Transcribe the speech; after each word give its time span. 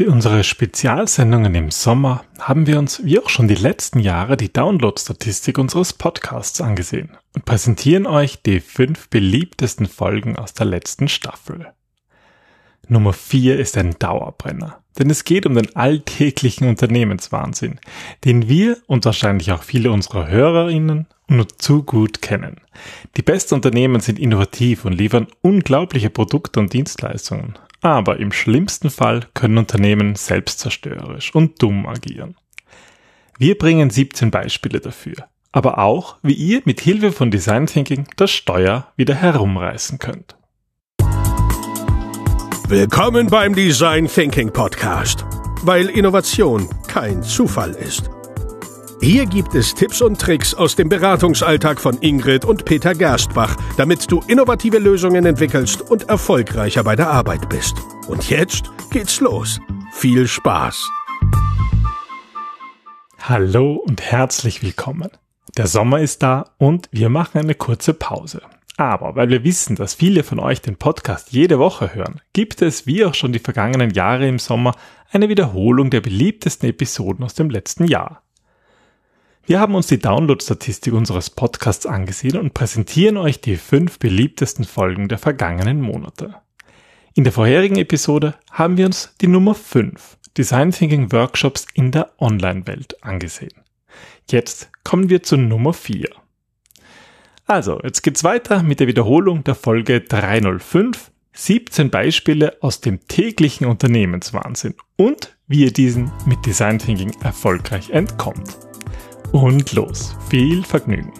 Für 0.00 0.10
unsere 0.10 0.44
Spezialsendungen 0.44 1.54
im 1.54 1.70
Sommer 1.70 2.24
haben 2.38 2.66
wir 2.66 2.78
uns, 2.78 3.04
wie 3.04 3.18
auch 3.18 3.28
schon 3.28 3.48
die 3.48 3.54
letzten 3.54 3.98
Jahre, 3.98 4.38
die 4.38 4.50
Download-Statistik 4.50 5.58
unseres 5.58 5.92
Podcasts 5.92 6.62
angesehen 6.62 7.18
und 7.34 7.44
präsentieren 7.44 8.06
euch 8.06 8.40
die 8.40 8.60
fünf 8.60 9.10
beliebtesten 9.10 9.84
Folgen 9.84 10.38
aus 10.38 10.54
der 10.54 10.64
letzten 10.64 11.08
Staffel. 11.08 11.66
Nummer 12.88 13.12
vier 13.12 13.58
ist 13.58 13.76
ein 13.76 13.94
Dauerbrenner, 13.98 14.82
denn 14.98 15.10
es 15.10 15.24
geht 15.24 15.44
um 15.44 15.54
den 15.54 15.76
alltäglichen 15.76 16.66
Unternehmenswahnsinn, 16.66 17.78
den 18.24 18.48
wir 18.48 18.78
und 18.86 19.04
wahrscheinlich 19.04 19.52
auch 19.52 19.64
viele 19.64 19.92
unserer 19.92 20.28
Hörerinnen 20.28 21.08
nur 21.28 21.46
zu 21.46 21.82
gut 21.82 22.22
kennen. 22.22 22.62
Die 23.18 23.22
besten 23.22 23.56
Unternehmen 23.56 24.00
sind 24.00 24.18
innovativ 24.18 24.86
und 24.86 24.94
liefern 24.94 25.26
unglaubliche 25.42 26.08
Produkte 26.08 26.58
und 26.58 26.72
Dienstleistungen, 26.72 27.58
aber 27.80 28.18
im 28.18 28.32
schlimmsten 28.32 28.90
Fall 28.90 29.26
können 29.34 29.58
Unternehmen 29.58 30.14
selbstzerstörerisch 30.14 31.34
und 31.34 31.62
dumm 31.62 31.86
agieren. 31.86 32.36
Wir 33.38 33.56
bringen 33.56 33.90
17 33.90 34.30
Beispiele 34.30 34.80
dafür, 34.80 35.28
aber 35.52 35.78
auch, 35.78 36.18
wie 36.22 36.34
ihr 36.34 36.62
mit 36.64 36.80
Hilfe 36.80 37.12
von 37.12 37.30
Design 37.30 37.66
Thinking 37.66 38.06
das 38.16 38.30
Steuer 38.30 38.92
wieder 38.96 39.14
herumreißen 39.14 39.98
könnt. 39.98 40.36
Willkommen 42.68 43.26
beim 43.26 43.54
Design 43.54 44.06
Thinking 44.06 44.52
Podcast, 44.52 45.24
weil 45.62 45.88
Innovation 45.88 46.68
kein 46.86 47.22
Zufall 47.22 47.70
ist. 47.72 48.10
Hier 49.02 49.24
gibt 49.24 49.54
es 49.54 49.74
Tipps 49.74 50.02
und 50.02 50.20
Tricks 50.20 50.52
aus 50.52 50.76
dem 50.76 50.90
Beratungsalltag 50.90 51.80
von 51.80 51.96
Ingrid 52.02 52.44
und 52.44 52.66
Peter 52.66 52.94
Gerstbach, 52.94 53.56
damit 53.78 54.12
du 54.12 54.20
innovative 54.28 54.78
Lösungen 54.78 55.24
entwickelst 55.24 55.80
und 55.80 56.10
erfolgreicher 56.10 56.84
bei 56.84 56.96
der 56.96 57.08
Arbeit 57.08 57.48
bist. 57.48 57.76
Und 58.08 58.28
jetzt 58.28 58.70
geht's 58.90 59.20
los. 59.20 59.58
Viel 59.94 60.28
Spaß! 60.28 60.90
Hallo 63.22 63.72
und 63.76 64.02
herzlich 64.02 64.62
willkommen. 64.62 65.08
Der 65.56 65.66
Sommer 65.66 66.00
ist 66.00 66.22
da 66.22 66.50
und 66.58 66.90
wir 66.92 67.08
machen 67.08 67.38
eine 67.38 67.54
kurze 67.54 67.94
Pause. 67.94 68.42
Aber 68.76 69.16
weil 69.16 69.30
wir 69.30 69.44
wissen, 69.44 69.76
dass 69.76 69.94
viele 69.94 70.24
von 70.24 70.38
euch 70.38 70.60
den 70.60 70.76
Podcast 70.76 71.32
jede 71.32 71.58
Woche 71.58 71.94
hören, 71.94 72.20
gibt 72.34 72.60
es, 72.60 72.86
wie 72.86 73.06
auch 73.06 73.14
schon 73.14 73.32
die 73.32 73.38
vergangenen 73.38 73.92
Jahre 73.92 74.28
im 74.28 74.38
Sommer, 74.38 74.74
eine 75.10 75.30
Wiederholung 75.30 75.88
der 75.88 76.02
beliebtesten 76.02 76.68
Episoden 76.68 77.24
aus 77.24 77.32
dem 77.32 77.48
letzten 77.48 77.84
Jahr. 77.84 78.22
Wir 79.50 79.58
haben 79.58 79.74
uns 79.74 79.88
die 79.88 79.98
Download-Statistik 79.98 80.92
unseres 80.92 81.28
Podcasts 81.28 81.84
angesehen 81.84 82.36
und 82.36 82.54
präsentieren 82.54 83.16
euch 83.16 83.40
die 83.40 83.56
fünf 83.56 83.98
beliebtesten 83.98 84.64
Folgen 84.64 85.08
der 85.08 85.18
vergangenen 85.18 85.80
Monate. 85.80 86.36
In 87.14 87.24
der 87.24 87.32
vorherigen 87.32 87.74
Episode 87.74 88.36
haben 88.52 88.76
wir 88.76 88.86
uns 88.86 89.12
die 89.20 89.26
Nummer 89.26 89.56
5 89.56 90.18
Design 90.38 90.70
Thinking 90.70 91.10
Workshops 91.10 91.66
in 91.74 91.90
der 91.90 92.12
Online-Welt 92.20 93.02
angesehen. 93.02 93.64
Jetzt 94.30 94.70
kommen 94.84 95.08
wir 95.08 95.24
zu 95.24 95.36
Nummer 95.36 95.72
4. 95.72 96.08
Also, 97.46 97.80
jetzt 97.82 98.02
geht's 98.02 98.22
weiter 98.22 98.62
mit 98.62 98.78
der 98.78 98.86
Wiederholung 98.86 99.42
der 99.42 99.56
Folge 99.56 100.00
305 100.00 101.10
17 101.32 101.90
Beispiele 101.90 102.56
aus 102.60 102.82
dem 102.82 103.04
täglichen 103.08 103.66
Unternehmenswahnsinn 103.66 104.76
und 104.94 105.36
wie 105.48 105.64
ihr 105.64 105.72
diesen 105.72 106.12
mit 106.24 106.46
Design 106.46 106.78
Thinking 106.78 107.16
erfolgreich 107.20 107.90
entkommt 107.90 108.69
und 109.32 109.72
los. 109.72 110.16
Viel 110.28 110.64
Vergnügen. 110.64 111.12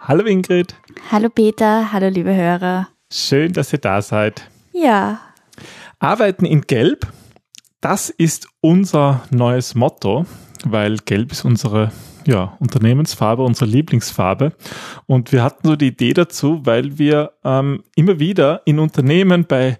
Hallo 0.00 0.24
Ingrid. 0.24 0.76
Hallo 1.10 1.28
Peter, 1.28 1.92
hallo 1.92 2.08
liebe 2.08 2.34
Hörer. 2.34 2.88
Schön, 3.12 3.52
dass 3.52 3.72
ihr 3.72 3.80
da 3.80 4.02
seid. 4.02 4.48
Ja. 4.72 5.20
Arbeiten 5.98 6.44
in 6.44 6.62
Gelb, 6.62 7.06
das 7.80 8.10
ist 8.10 8.48
unser 8.60 9.24
neues 9.30 9.74
Motto, 9.74 10.26
weil 10.64 10.96
Gelb 10.98 11.32
ist 11.32 11.44
unsere 11.44 11.90
ja, 12.26 12.56
Unternehmensfarbe, 12.58 13.42
unsere 13.42 13.70
Lieblingsfarbe. 13.70 14.52
Und 15.06 15.32
wir 15.32 15.42
hatten 15.42 15.66
so 15.68 15.76
die 15.76 15.88
Idee 15.88 16.12
dazu, 16.12 16.60
weil 16.64 16.98
wir 16.98 17.32
ähm, 17.44 17.82
immer 17.94 18.18
wieder 18.18 18.62
in 18.64 18.78
Unternehmen 18.78 19.44
bei 19.46 19.78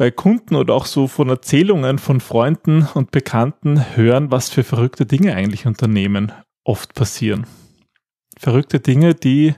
bei 0.00 0.10
Kunden 0.10 0.56
oder 0.56 0.72
auch 0.72 0.86
so 0.86 1.08
von 1.08 1.28
Erzählungen 1.28 1.98
von 1.98 2.20
Freunden 2.20 2.88
und 2.94 3.10
Bekannten 3.10 3.94
hören, 3.96 4.30
was 4.30 4.48
für 4.48 4.64
verrückte 4.64 5.04
Dinge 5.04 5.34
eigentlich 5.34 5.66
Unternehmen 5.66 6.32
oft 6.64 6.94
passieren. 6.94 7.46
Verrückte 8.38 8.80
Dinge, 8.80 9.14
die 9.14 9.52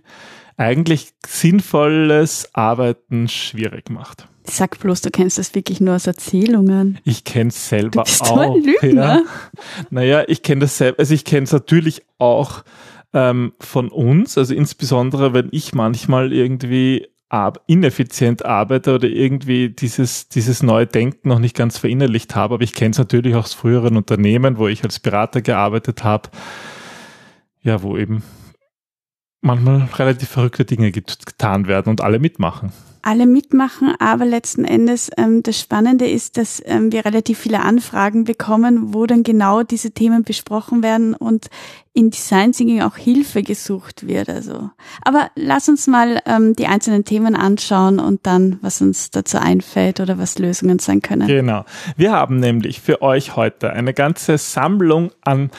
eigentlich 0.56 1.10
sinnvolles 1.24 2.50
Arbeiten 2.54 3.28
schwierig 3.28 3.88
macht. 3.88 4.26
Sag 4.42 4.80
bloß, 4.80 5.02
du 5.02 5.12
kennst 5.12 5.38
das 5.38 5.54
wirklich 5.54 5.80
nur 5.80 5.94
aus 5.94 6.08
Erzählungen. 6.08 6.98
Ich 7.04 7.22
kenne 7.22 7.50
es 7.50 7.68
selber 7.68 8.02
du 8.02 8.02
bist 8.02 8.22
auch. 8.22 8.38
Ein 8.38 8.64
Lügner. 8.64 9.04
Ja. 9.04 9.22
Naja, 9.90 10.24
ich 10.26 10.42
kenne 10.42 10.62
das 10.62 10.76
selber, 10.76 10.98
also 10.98 11.14
ich 11.14 11.24
kenne 11.24 11.44
es 11.44 11.52
natürlich 11.52 12.02
auch 12.18 12.64
ähm, 13.12 13.52
von 13.60 13.90
uns, 13.90 14.36
also 14.36 14.54
insbesondere 14.54 15.34
wenn 15.34 15.50
ich 15.52 15.72
manchmal 15.72 16.32
irgendwie 16.32 17.06
ineffizient 17.66 18.44
arbeite 18.44 18.94
oder 18.94 19.08
irgendwie 19.08 19.70
dieses, 19.70 20.28
dieses 20.28 20.62
neue 20.62 20.86
Denken 20.86 21.28
noch 21.28 21.38
nicht 21.38 21.56
ganz 21.56 21.78
verinnerlicht 21.78 22.36
habe. 22.36 22.54
Aber 22.54 22.64
ich 22.64 22.74
kenne 22.74 22.90
es 22.90 22.98
natürlich 22.98 23.34
auch 23.34 23.44
aus 23.44 23.54
früheren 23.54 23.96
Unternehmen, 23.96 24.58
wo 24.58 24.68
ich 24.68 24.84
als 24.84 25.00
Berater 25.00 25.40
gearbeitet 25.40 26.04
habe. 26.04 26.28
Ja, 27.62 27.82
wo 27.82 27.96
eben 27.96 28.22
manchmal 29.42 29.88
relativ 29.96 30.30
verrückte 30.30 30.64
Dinge 30.64 30.90
getan 30.92 31.66
werden 31.66 31.90
und 31.90 32.00
alle 32.00 32.18
mitmachen 32.18 32.72
alle 33.02 33.26
mitmachen, 33.26 33.94
aber 33.98 34.24
letzten 34.24 34.64
Endes 34.64 35.10
ähm, 35.16 35.42
das 35.42 35.58
Spannende 35.58 36.08
ist, 36.08 36.36
dass 36.36 36.62
ähm, 36.64 36.92
wir 36.92 37.04
relativ 37.04 37.40
viele 37.40 37.60
Anfragen 37.60 38.24
bekommen, 38.24 38.94
wo 38.94 39.06
dann 39.06 39.24
genau 39.24 39.64
diese 39.64 39.90
Themen 39.90 40.22
besprochen 40.22 40.84
werden 40.84 41.14
und 41.14 41.50
in 41.94 42.10
Design 42.10 42.52
Thinking 42.52 42.80
auch 42.80 42.96
Hilfe 42.96 43.42
gesucht 43.42 44.06
wird. 44.06 44.28
Also, 44.28 44.70
aber 45.02 45.30
lass 45.34 45.68
uns 45.68 45.88
mal 45.88 46.20
ähm, 46.26 46.54
die 46.54 46.66
einzelnen 46.66 47.04
Themen 47.04 47.34
anschauen 47.34 47.98
und 47.98 48.20
dann, 48.24 48.58
was 48.62 48.80
uns 48.80 49.10
dazu 49.10 49.38
einfällt 49.38 49.98
oder 49.98 50.16
was 50.16 50.38
Lösungen 50.38 50.78
sein 50.78 51.02
können. 51.02 51.26
Genau. 51.26 51.64
Wir 51.96 52.12
haben 52.12 52.38
nämlich 52.38 52.80
für 52.80 53.02
euch 53.02 53.34
heute 53.34 53.72
eine 53.72 53.92
ganze 53.94 54.38
Sammlung 54.38 55.10
an 55.22 55.50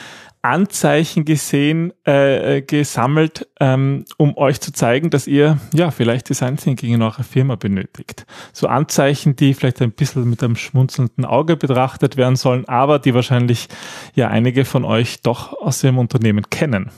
Anzeichen 0.44 1.24
gesehen, 1.24 1.94
äh, 2.06 2.58
äh, 2.58 2.62
gesammelt, 2.62 3.48
ähm, 3.60 4.04
um 4.18 4.36
euch 4.36 4.60
zu 4.60 4.72
zeigen, 4.72 5.08
dass 5.08 5.26
ihr 5.26 5.58
ja 5.72 5.90
vielleicht 5.90 6.28
Design 6.28 6.58
Thinking 6.58 6.92
in 6.92 7.02
eurer 7.02 7.24
Firma 7.24 7.56
benötigt. 7.56 8.26
So 8.52 8.66
Anzeichen, 8.66 9.36
die 9.36 9.54
vielleicht 9.54 9.80
ein 9.80 9.92
bisschen 9.92 10.28
mit 10.28 10.42
einem 10.42 10.56
schmunzelnden 10.56 11.24
Auge 11.24 11.56
betrachtet 11.56 12.18
werden 12.18 12.36
sollen, 12.36 12.68
aber 12.68 12.98
die 12.98 13.14
wahrscheinlich 13.14 13.68
ja 14.14 14.28
einige 14.28 14.66
von 14.66 14.84
euch 14.84 15.22
doch 15.22 15.54
aus 15.54 15.80
dem 15.80 15.96
Unternehmen 15.96 16.44
kennen. 16.50 16.90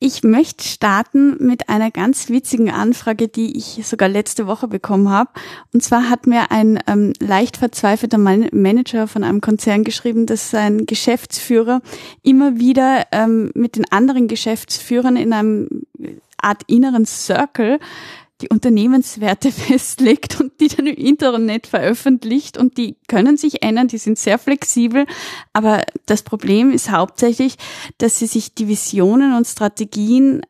Ich 0.00 0.22
möchte 0.22 0.62
starten 0.62 1.44
mit 1.44 1.68
einer 1.68 1.90
ganz 1.90 2.28
witzigen 2.28 2.70
Anfrage, 2.70 3.26
die 3.26 3.56
ich 3.56 3.84
sogar 3.84 4.08
letzte 4.08 4.46
Woche 4.46 4.68
bekommen 4.68 5.08
habe. 5.08 5.30
Und 5.74 5.82
zwar 5.82 6.08
hat 6.08 6.28
mir 6.28 6.52
ein 6.52 6.78
ähm, 6.86 7.14
leicht 7.18 7.56
verzweifelter 7.56 8.16
Man 8.16 8.48
Manager 8.52 9.08
von 9.08 9.24
einem 9.24 9.40
Konzern 9.40 9.82
geschrieben, 9.82 10.26
dass 10.26 10.50
sein 10.50 10.86
Geschäftsführer 10.86 11.80
immer 12.22 12.58
wieder 12.60 13.06
ähm, 13.10 13.50
mit 13.54 13.74
den 13.74 13.90
anderen 13.90 14.28
Geschäftsführern 14.28 15.16
in 15.16 15.32
einem 15.32 15.82
Art 16.40 16.62
inneren 16.68 17.04
Circle 17.04 17.80
die 18.40 18.48
Unternehmenswerte 18.48 19.52
festlegt 19.52 20.40
und 20.40 20.60
die 20.60 20.68
dann 20.68 20.86
im 20.86 20.96
Internet 20.96 21.66
veröffentlicht 21.66 22.58
und 22.58 22.76
die 22.76 22.96
können 23.08 23.36
sich 23.36 23.62
ändern, 23.62 23.88
die 23.88 23.98
sind 23.98 24.18
sehr 24.18 24.38
flexibel, 24.38 25.06
aber 25.52 25.82
das 26.06 26.22
Problem 26.22 26.70
ist 26.70 26.90
hauptsächlich, 26.90 27.56
dass 27.98 28.18
sie 28.18 28.26
sich 28.26 28.54
die 28.54 28.68
Visionen 28.68 29.34
und 29.34 29.46
Strategien 29.46 30.42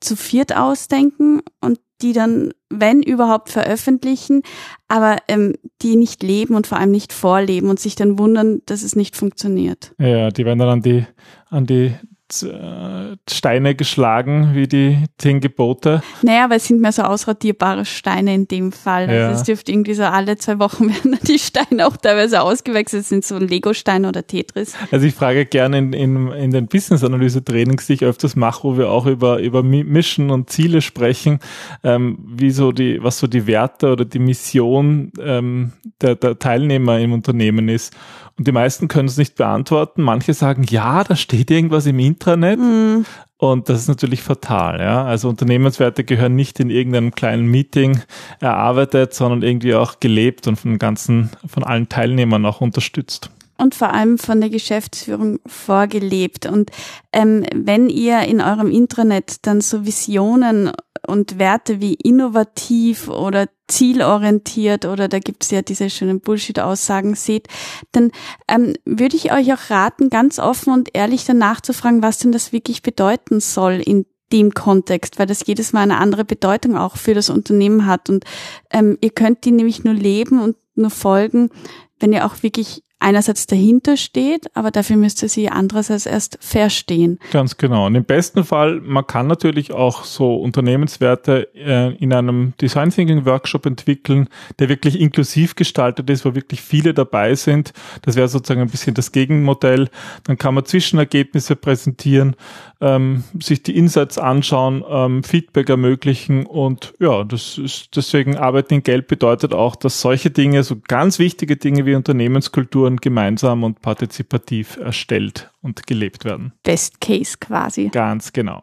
zu 0.00 0.16
viert 0.16 0.56
ausdenken 0.56 1.42
und 1.60 1.78
die 2.02 2.12
dann, 2.12 2.52
wenn 2.70 3.02
überhaupt, 3.02 3.50
veröffentlichen, 3.50 4.42
aber 4.88 5.18
ähm, 5.28 5.54
die 5.82 5.96
nicht 5.96 6.22
leben 6.22 6.54
und 6.54 6.66
vor 6.66 6.78
allem 6.78 6.90
nicht 6.90 7.12
vorleben 7.12 7.68
und 7.68 7.78
sich 7.78 7.94
dann 7.94 8.18
wundern, 8.18 8.62
dass 8.66 8.82
es 8.82 8.96
nicht 8.96 9.16
funktioniert. 9.16 9.94
Ja, 9.98 10.30
die 10.30 10.44
werden 10.44 10.58
dann 10.58 10.68
an 10.68 10.82
die, 10.82 11.06
an 11.50 11.66
die 11.66 11.94
Steine 12.32 13.74
geschlagen, 13.74 14.50
wie 14.54 14.66
die 14.66 15.04
zehn 15.18 15.40
Gebote. 15.40 16.02
Naja, 16.22 16.44
aber 16.44 16.56
es 16.56 16.66
sind 16.66 16.80
mehr 16.80 16.92
so 16.92 17.02
ausradierbare 17.02 17.84
Steine 17.84 18.34
in 18.34 18.48
dem 18.48 18.72
Fall. 18.72 19.10
Ja. 19.10 19.28
Also 19.28 19.40
es 19.40 19.42
dürfte 19.44 19.72
irgendwie 19.72 19.94
so 19.94 20.04
alle 20.04 20.36
zwei 20.38 20.58
Wochen 20.58 20.88
werden 20.94 21.18
die 21.26 21.38
Steine 21.38 21.86
auch 21.86 21.96
teilweise 21.96 22.42
ausgewechselt, 22.42 23.04
sind 23.04 23.24
so 23.24 23.38
Lego-Steine 23.38 24.08
oder 24.08 24.26
Tetris. 24.26 24.74
Also 24.90 25.06
ich 25.06 25.14
frage 25.14 25.46
gerne 25.46 25.78
in, 25.78 25.92
in, 25.92 26.28
in 26.32 26.50
den 26.50 26.66
Business-Analyse-Trainings, 26.66 27.86
die 27.86 27.94
ich 27.94 28.04
öfters 28.04 28.36
mache, 28.36 28.64
wo 28.64 28.78
wir 28.78 28.90
auch 28.90 29.06
über, 29.06 29.40
über 29.40 29.62
Mission 29.62 30.30
und 30.30 30.50
Ziele 30.50 30.82
sprechen, 30.82 31.40
ähm, 31.84 32.18
wie 32.26 32.50
so 32.50 32.72
die, 32.72 33.02
was 33.02 33.18
so 33.18 33.26
die 33.26 33.46
Werte 33.46 33.92
oder 33.92 34.04
die 34.04 34.18
Mission 34.18 35.12
ähm, 35.20 35.72
der, 36.00 36.14
der 36.14 36.38
Teilnehmer 36.38 36.98
im 36.98 37.12
Unternehmen 37.12 37.68
ist. 37.68 37.94
Und 38.40 38.46
die 38.46 38.52
meisten 38.52 38.88
können 38.88 39.06
es 39.06 39.18
nicht 39.18 39.34
beantworten. 39.34 40.00
Manche 40.00 40.32
sagen, 40.32 40.62
ja, 40.62 41.04
da 41.04 41.14
steht 41.14 41.50
irgendwas 41.50 41.84
im 41.84 41.98
Intranet. 41.98 42.58
Mhm. 42.58 43.04
Und 43.36 43.68
das 43.68 43.80
ist 43.80 43.88
natürlich 43.88 44.22
fatal, 44.22 44.80
ja. 44.80 45.04
Also 45.04 45.28
Unternehmenswerte 45.28 46.04
gehören 46.04 46.36
nicht 46.36 46.58
in 46.58 46.70
irgendeinem 46.70 47.14
kleinen 47.14 47.48
Meeting 47.48 48.00
erarbeitet, 48.40 49.12
sondern 49.12 49.42
irgendwie 49.42 49.74
auch 49.74 50.00
gelebt 50.00 50.46
und 50.46 50.56
von 50.56 50.78
ganzen, 50.78 51.28
von 51.46 51.64
allen 51.64 51.90
Teilnehmern 51.90 52.46
auch 52.46 52.62
unterstützt 52.62 53.30
und 53.58 53.74
vor 53.74 53.92
allem 53.92 54.16
von 54.16 54.40
der 54.40 54.48
Geschäftsführung 54.48 55.38
vorgelebt. 55.46 56.46
Und 56.46 56.70
ähm, 57.12 57.44
wenn 57.54 57.90
ihr 57.90 58.22
in 58.22 58.40
eurem 58.40 58.70
Intranet 58.70 59.46
dann 59.46 59.60
so 59.60 59.84
Visionen 59.84 60.72
und 61.10 61.38
Werte 61.38 61.80
wie 61.80 61.94
innovativ 61.94 63.08
oder 63.08 63.48
zielorientiert 63.68 64.84
oder 64.84 65.08
da 65.08 65.18
gibt's 65.18 65.50
ja 65.50 65.62
diese 65.62 65.90
schönen 65.90 66.20
Bullshit-Aussagen 66.20 67.14
seht, 67.14 67.48
dann 67.92 68.10
ähm, 68.48 68.74
würde 68.84 69.16
ich 69.16 69.32
euch 69.32 69.52
auch 69.52 69.70
raten, 69.70 70.10
ganz 70.10 70.38
offen 70.38 70.72
und 70.72 70.90
ehrlich 70.94 71.24
danach 71.24 71.60
zu 71.60 71.72
fragen, 71.72 72.02
was 72.02 72.18
denn 72.18 72.32
das 72.32 72.52
wirklich 72.52 72.82
bedeuten 72.82 73.40
soll 73.40 73.82
in 73.84 74.06
dem 74.32 74.52
Kontext, 74.52 75.18
weil 75.18 75.26
das 75.26 75.46
jedes 75.46 75.72
Mal 75.72 75.82
eine 75.82 75.98
andere 75.98 76.24
Bedeutung 76.24 76.76
auch 76.76 76.96
für 76.96 77.14
das 77.14 77.30
Unternehmen 77.30 77.86
hat. 77.86 78.08
Und 78.08 78.24
ähm, 78.70 78.96
ihr 79.00 79.10
könnt 79.10 79.44
die 79.44 79.50
nämlich 79.50 79.84
nur 79.84 79.94
leben 79.94 80.40
und 80.40 80.56
nur 80.74 80.90
folgen, 80.90 81.50
wenn 81.98 82.12
ihr 82.12 82.24
auch 82.24 82.42
wirklich 82.42 82.82
einerseits 83.00 83.46
dahinter 83.46 83.96
steht, 83.96 84.54
aber 84.54 84.70
dafür 84.70 84.96
müsste 84.96 85.28
sie 85.28 85.48
andererseits 85.48 86.06
erst 86.06 86.38
verstehen. 86.40 87.18
Ganz 87.32 87.56
genau. 87.56 87.86
Und 87.86 87.94
im 87.94 88.04
besten 88.04 88.44
Fall, 88.44 88.80
man 88.80 89.06
kann 89.06 89.26
natürlich 89.26 89.72
auch 89.72 90.04
so 90.04 90.36
Unternehmenswerte 90.36 91.48
äh, 91.54 91.94
in 91.96 92.12
einem 92.12 92.52
Design 92.60 92.90
Thinking 92.90 93.24
Workshop 93.24 93.66
entwickeln, 93.66 94.28
der 94.58 94.68
wirklich 94.68 95.00
inklusiv 95.00 95.56
gestaltet 95.56 96.10
ist, 96.10 96.24
wo 96.24 96.34
wirklich 96.34 96.60
viele 96.60 96.94
dabei 96.94 97.34
sind. 97.34 97.72
Das 98.02 98.16
wäre 98.16 98.28
sozusagen 98.28 98.60
ein 98.60 98.70
bisschen 98.70 98.94
das 98.94 99.12
Gegenmodell. 99.12 99.88
Dann 100.24 100.36
kann 100.36 100.54
man 100.54 100.64
Zwischenergebnisse 100.64 101.56
präsentieren, 101.56 102.36
ähm, 102.80 103.24
sich 103.40 103.62
die 103.62 103.76
Insights 103.76 104.18
anschauen, 104.18 104.84
ähm, 104.88 105.22
Feedback 105.22 105.68
ermöglichen 105.68 106.46
und 106.46 106.94
ja, 106.98 107.24
das 107.24 107.58
ist 107.58 107.96
deswegen 107.96 108.36
Arbeiten 108.36 108.74
in 108.74 108.82
Geld 108.82 109.06
bedeutet 109.06 109.54
auch, 109.54 109.76
dass 109.76 110.00
solche 110.00 110.30
Dinge, 110.30 110.62
so 110.62 110.76
ganz 110.86 111.18
wichtige 111.18 111.56
Dinge 111.56 111.86
wie 111.86 111.94
Unternehmenskultur 111.94 112.89
Strukturen 112.90 112.96
gemeinsam 112.96 113.64
und 113.64 113.80
partizipativ 113.80 114.76
erstellt 114.76 115.50
und 115.62 115.86
gelebt 115.86 116.24
werden. 116.24 116.52
Best 116.62 117.00
Case 117.00 117.36
quasi. 117.38 117.88
Ganz 117.88 118.32
genau. 118.32 118.62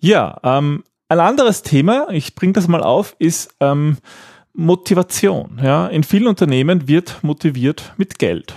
Ja, 0.00 0.38
ähm, 0.42 0.84
ein 1.08 1.20
anderes 1.20 1.62
Thema, 1.62 2.08
ich 2.10 2.34
bringe 2.34 2.52
das 2.52 2.68
mal 2.68 2.82
auf, 2.82 3.16
ist 3.18 3.54
ähm, 3.60 3.96
Motivation. 4.52 5.60
Ja, 5.62 5.86
in 5.86 6.04
vielen 6.04 6.26
Unternehmen 6.26 6.88
wird 6.88 7.18
motiviert 7.22 7.92
mit 7.96 8.18
Geld. 8.18 8.54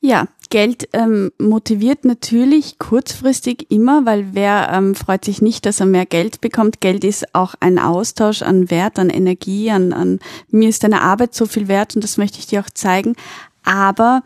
Ja, 0.00 0.26
Geld 0.48 0.88
ähm, 0.94 1.30
motiviert 1.38 2.04
natürlich 2.04 2.78
kurzfristig 2.78 3.70
immer, 3.70 4.06
weil 4.06 4.28
wer 4.32 4.70
ähm, 4.72 4.94
freut 4.94 5.24
sich 5.24 5.42
nicht, 5.42 5.66
dass 5.66 5.80
er 5.80 5.86
mehr 5.86 6.06
Geld 6.06 6.40
bekommt. 6.40 6.80
Geld 6.80 7.04
ist 7.04 7.34
auch 7.34 7.54
ein 7.60 7.78
Austausch 7.78 8.42
an 8.42 8.70
Wert, 8.70 8.98
an 8.98 9.10
Energie, 9.10 9.70
an, 9.70 9.92
an 9.92 10.18
mir 10.50 10.68
ist 10.68 10.82
deine 10.82 11.02
Arbeit 11.02 11.34
so 11.34 11.44
viel 11.46 11.68
wert 11.68 11.94
und 11.94 12.02
das 12.02 12.16
möchte 12.16 12.38
ich 12.38 12.46
dir 12.46 12.60
auch 12.60 12.70
zeigen 12.70 13.14
aber 13.64 14.22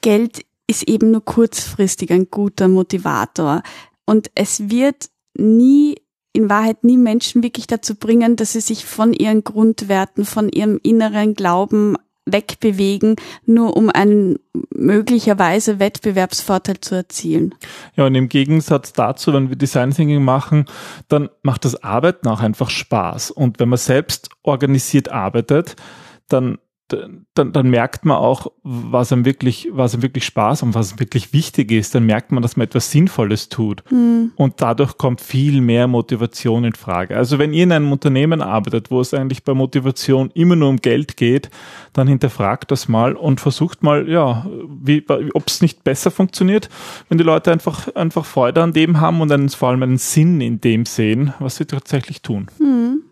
Geld 0.00 0.44
ist 0.66 0.88
eben 0.88 1.10
nur 1.10 1.24
kurzfristig 1.24 2.12
ein 2.12 2.28
guter 2.30 2.68
Motivator. 2.68 3.62
Und 4.04 4.30
es 4.34 4.70
wird 4.70 5.08
nie, 5.34 5.96
in 6.32 6.50
Wahrheit 6.50 6.84
nie 6.84 6.96
Menschen 6.96 7.42
wirklich 7.42 7.66
dazu 7.66 7.94
bringen, 7.94 8.36
dass 8.36 8.52
sie 8.52 8.60
sich 8.60 8.84
von 8.84 9.12
ihren 9.12 9.44
Grundwerten, 9.44 10.24
von 10.24 10.48
ihrem 10.48 10.78
inneren 10.82 11.34
Glauben 11.34 11.96
wegbewegen, 12.32 13.16
nur 13.46 13.76
um 13.76 13.88
einen 13.88 14.38
möglicherweise 14.74 15.78
Wettbewerbsvorteil 15.78 16.80
zu 16.80 16.94
erzielen. 16.94 17.54
Ja, 17.96 18.06
und 18.06 18.14
im 18.14 18.28
Gegensatz 18.28 18.92
dazu, 18.92 19.32
wenn 19.32 19.48
wir 19.48 19.56
Design 19.56 19.92
Thinking 19.92 20.22
machen, 20.22 20.66
dann 21.08 21.30
macht 21.42 21.64
das 21.64 21.82
Arbeiten 21.82 22.28
auch 22.28 22.40
einfach 22.40 22.70
Spaß. 22.70 23.30
Und 23.30 23.58
wenn 23.60 23.70
man 23.70 23.78
selbst 23.78 24.28
organisiert 24.42 25.10
arbeitet, 25.10 25.76
dann 26.28 26.58
dann, 26.88 27.52
dann 27.52 27.68
merkt 27.68 28.04
man 28.04 28.16
auch, 28.16 28.50
was 28.62 29.12
einem 29.12 29.24
wirklich, 29.24 29.68
was 29.72 29.94
einem 29.94 30.02
wirklich 30.02 30.24
Spaß 30.24 30.62
und 30.62 30.74
was 30.74 30.98
wirklich 30.98 31.32
wichtig 31.32 31.70
ist. 31.70 31.94
Dann 31.94 32.06
merkt 32.06 32.32
man, 32.32 32.42
dass 32.42 32.56
man 32.56 32.66
etwas 32.66 32.90
Sinnvolles 32.90 33.48
tut. 33.48 33.82
Mhm. 33.90 34.32
Und 34.36 34.60
dadurch 34.60 34.96
kommt 34.96 35.20
viel 35.20 35.60
mehr 35.60 35.86
Motivation 35.86 36.64
in 36.64 36.72
Frage. 36.72 37.16
Also 37.16 37.38
wenn 37.38 37.52
ihr 37.52 37.64
in 37.64 37.72
einem 37.72 37.92
Unternehmen 37.92 38.40
arbeitet, 38.40 38.90
wo 38.90 39.00
es 39.00 39.12
eigentlich 39.12 39.44
bei 39.44 39.54
Motivation 39.54 40.30
immer 40.34 40.56
nur 40.56 40.70
um 40.70 40.78
Geld 40.78 41.16
geht, 41.16 41.50
dann 41.92 42.08
hinterfragt 42.08 42.70
das 42.70 42.88
mal 42.88 43.14
und 43.14 43.40
versucht 43.40 43.82
mal, 43.82 44.08
ja, 44.08 44.46
ob 45.34 45.46
es 45.46 45.60
nicht 45.60 45.84
besser 45.84 46.10
funktioniert, 46.10 46.68
wenn 47.08 47.18
die 47.18 47.24
Leute 47.24 47.52
einfach, 47.52 47.94
einfach 47.94 48.24
Freude 48.24 48.62
an 48.62 48.72
dem 48.72 49.00
haben 49.00 49.20
und 49.20 49.30
einen, 49.30 49.50
vor 49.50 49.68
allem 49.68 49.82
einen 49.82 49.98
Sinn 49.98 50.40
in 50.40 50.60
dem 50.60 50.86
sehen, 50.86 51.34
was 51.38 51.56
sie 51.56 51.66
tatsächlich 51.66 52.22
tun. 52.22 52.46
Mhm 52.58 53.02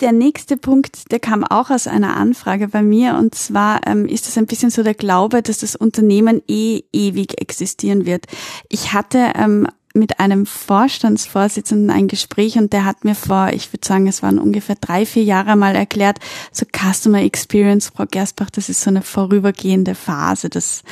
der 0.00 0.12
nächste 0.12 0.56
Punkt, 0.56 1.10
der 1.12 1.20
kam 1.20 1.44
auch 1.44 1.70
aus 1.70 1.86
einer 1.86 2.16
Anfrage 2.16 2.68
bei 2.68 2.82
mir 2.82 3.16
und 3.16 3.34
zwar 3.34 3.86
ähm, 3.86 4.06
ist 4.06 4.28
es 4.28 4.38
ein 4.38 4.46
bisschen 4.46 4.70
so 4.70 4.82
der 4.82 4.94
Glaube, 4.94 5.42
dass 5.42 5.58
das 5.58 5.76
Unternehmen 5.76 6.42
eh 6.48 6.82
ewig 6.92 7.40
existieren 7.40 8.06
wird. 8.06 8.26
Ich 8.68 8.92
hatte 8.92 9.32
ähm, 9.34 9.66
mit 9.92 10.20
einem 10.20 10.46
Vorstandsvorsitzenden 10.46 11.90
ein 11.90 12.06
Gespräch 12.06 12.56
und 12.56 12.72
der 12.72 12.84
hat 12.84 13.04
mir 13.04 13.14
vor, 13.14 13.50
ich 13.52 13.72
würde 13.72 13.86
sagen, 13.86 14.06
es 14.06 14.22
waren 14.22 14.38
ungefähr 14.38 14.76
drei, 14.80 15.04
vier 15.04 15.24
Jahre 15.24 15.56
mal 15.56 15.74
erklärt, 15.74 16.18
so 16.52 16.64
Customer 16.64 17.22
Experience, 17.22 17.90
Frau 17.94 18.04
Gersbach, 18.08 18.50
das 18.50 18.68
ist 18.68 18.82
so 18.82 18.90
eine 18.90 19.02
vorübergehende 19.02 19.94
Phase. 19.94 20.48
Das, 20.48 20.82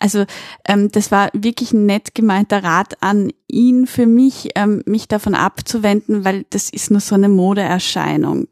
also 0.00 0.24
ähm, 0.66 0.90
das 0.90 1.12
war 1.12 1.30
wirklich 1.32 1.72
ein 1.72 1.86
nett 1.86 2.14
gemeinter 2.14 2.64
Rat 2.64 3.00
an 3.00 3.30
ihn 3.46 3.86
für 3.86 4.06
mich, 4.06 4.50
ähm, 4.56 4.82
mich 4.86 5.06
davon 5.06 5.34
abzuwenden, 5.34 6.24
weil 6.24 6.44
das 6.50 6.68
ist 6.70 6.90
nur 6.90 7.00
so 7.00 7.14
eine 7.14 7.28
Modeerscheinung. 7.28 8.48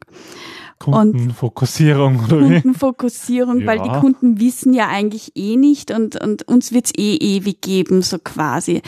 Kundenfokussierung 0.79 2.23
oder 2.23 2.39
wie? 2.39 2.53
Kundenfokussierung, 2.53 3.61
ja. 3.61 3.67
weil 3.67 3.79
die 3.79 3.99
Kunden 3.99 4.39
wissen 4.39 4.73
ja 4.73 4.87
eigentlich 4.87 5.31
eh 5.35 5.57
nicht 5.57 5.91
und, 5.91 6.21
und 6.21 6.47
uns 6.47 6.71
wird's 6.71 6.93
eh 6.95 7.15
ewig 7.15 7.61
geben, 7.61 8.01
so 8.01 8.19
quasi. 8.19 8.81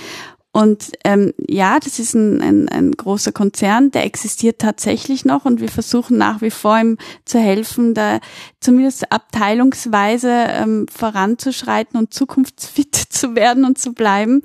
Und 0.60 0.92
ähm, 1.06 1.34
ja, 1.48 1.80
das 1.80 2.00
ist 2.00 2.16
ein, 2.16 2.42
ein, 2.42 2.68
ein 2.68 2.92
großer 2.92 3.32
Konzern, 3.32 3.92
der 3.92 4.04
existiert 4.04 4.60
tatsächlich 4.60 5.24
noch 5.24 5.46
und 5.46 5.62
wir 5.62 5.70
versuchen 5.70 6.18
nach 6.18 6.42
wie 6.42 6.52
vor 6.52 6.78
ihm 6.78 6.98
zu 7.24 7.40
helfen, 7.40 7.94
da 7.94 8.20
zumindest 8.60 9.10
abteilungsweise 9.10 10.30
ähm, 10.30 10.86
voranzuschreiten 10.94 11.98
und 11.98 12.14
zukunftsfit 12.14 12.94
zu 13.10 13.36
werden 13.36 13.64
und 13.64 13.78
zu 13.78 13.94
bleiben. 13.94 14.42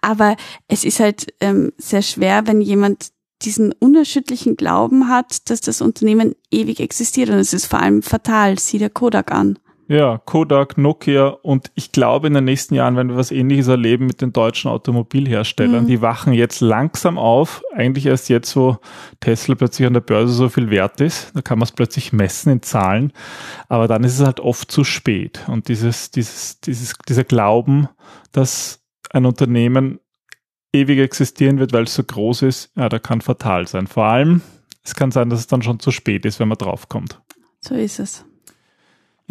Aber 0.00 0.34
es 0.66 0.82
ist 0.82 0.98
halt 0.98 1.32
ähm, 1.38 1.70
sehr 1.78 2.02
schwer, 2.02 2.48
wenn 2.48 2.60
jemand 2.60 3.12
diesen 3.42 3.70
unerschütterlichen 3.70 4.56
Glauben 4.56 5.06
hat, 5.06 5.48
dass 5.48 5.60
das 5.60 5.80
Unternehmen 5.80 6.34
ewig 6.50 6.80
existiert 6.80 7.30
und 7.30 7.36
es 7.36 7.52
ist 7.52 7.66
vor 7.66 7.78
allem 7.78 8.02
fatal. 8.02 8.58
Sieh 8.58 8.78
der 8.78 8.90
Kodak 8.90 9.30
an. 9.30 9.60
Ja, 9.88 10.18
Kodak, 10.18 10.78
Nokia 10.78 11.26
und 11.26 11.70
ich 11.74 11.92
glaube, 11.92 12.28
in 12.28 12.34
den 12.34 12.44
nächsten 12.44 12.74
Jahren 12.74 12.96
werden 12.96 13.08
wir 13.08 13.16
was 13.16 13.30
ähnliches 13.30 13.68
erleben 13.68 14.06
mit 14.06 14.20
den 14.20 14.32
deutschen 14.32 14.70
Automobilherstellern. 14.70 15.84
Mhm. 15.84 15.88
Die 15.88 16.00
wachen 16.00 16.32
jetzt 16.32 16.60
langsam 16.60 17.18
auf, 17.18 17.62
eigentlich 17.74 18.06
erst 18.06 18.28
jetzt, 18.28 18.54
wo 18.56 18.78
Tesla 19.20 19.54
plötzlich 19.54 19.86
an 19.86 19.92
der 19.92 20.00
Börse 20.00 20.32
so 20.32 20.48
viel 20.48 20.70
wert 20.70 21.00
ist. 21.00 21.32
Da 21.34 21.42
kann 21.42 21.58
man 21.58 21.64
es 21.64 21.72
plötzlich 21.72 22.12
messen 22.12 22.52
in 22.52 22.62
Zahlen. 22.62 23.12
Aber 23.68 23.88
dann 23.88 24.04
ist 24.04 24.18
es 24.18 24.24
halt 24.24 24.40
oft 24.40 24.70
zu 24.70 24.84
spät. 24.84 25.44
Und 25.48 25.68
dieses, 25.68 26.10
dieses, 26.10 26.60
dieses, 26.60 26.94
dieser 27.08 27.24
Glauben, 27.24 27.88
dass 28.30 28.82
ein 29.10 29.26
Unternehmen 29.26 29.98
ewig 30.72 31.00
existieren 31.00 31.58
wird, 31.58 31.72
weil 31.72 31.84
es 31.84 31.94
so 31.94 32.04
groß 32.04 32.42
ist, 32.42 32.70
ja, 32.76 32.88
der 32.88 33.00
kann 33.00 33.20
fatal 33.20 33.66
sein. 33.66 33.86
Vor 33.86 34.04
allem, 34.04 34.42
es 34.84 34.94
kann 34.94 35.10
sein, 35.10 35.28
dass 35.28 35.40
es 35.40 35.48
dann 35.48 35.62
schon 35.62 35.80
zu 35.80 35.90
spät 35.90 36.24
ist, 36.24 36.40
wenn 36.40 36.48
man 36.48 36.58
draufkommt. 36.58 37.20
So 37.60 37.74
ist 37.74 37.98
es. 37.98 38.24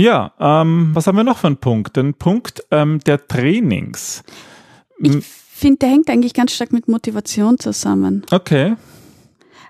Ja, 0.02 0.34
ähm, 0.40 0.90
was 0.94 1.06
haben 1.06 1.16
wir 1.16 1.24
noch 1.24 1.38
für 1.38 1.46
einen 1.48 1.58
Punkt? 1.58 1.96
Den 1.96 2.16
Punkt 2.16 2.64
ähm, 2.72 3.00
der 3.06 3.28
Trainings. 3.28 4.24
Ich 4.98 5.24
finde, 5.24 5.78
der 5.78 5.90
hängt 5.90 6.10
eigentlich 6.10 6.34
ganz 6.34 6.54
stark 6.54 6.74
mit 6.74 6.88
Motivation 6.88 7.60
zusammen. 7.60 8.26
Okay. 8.32 8.76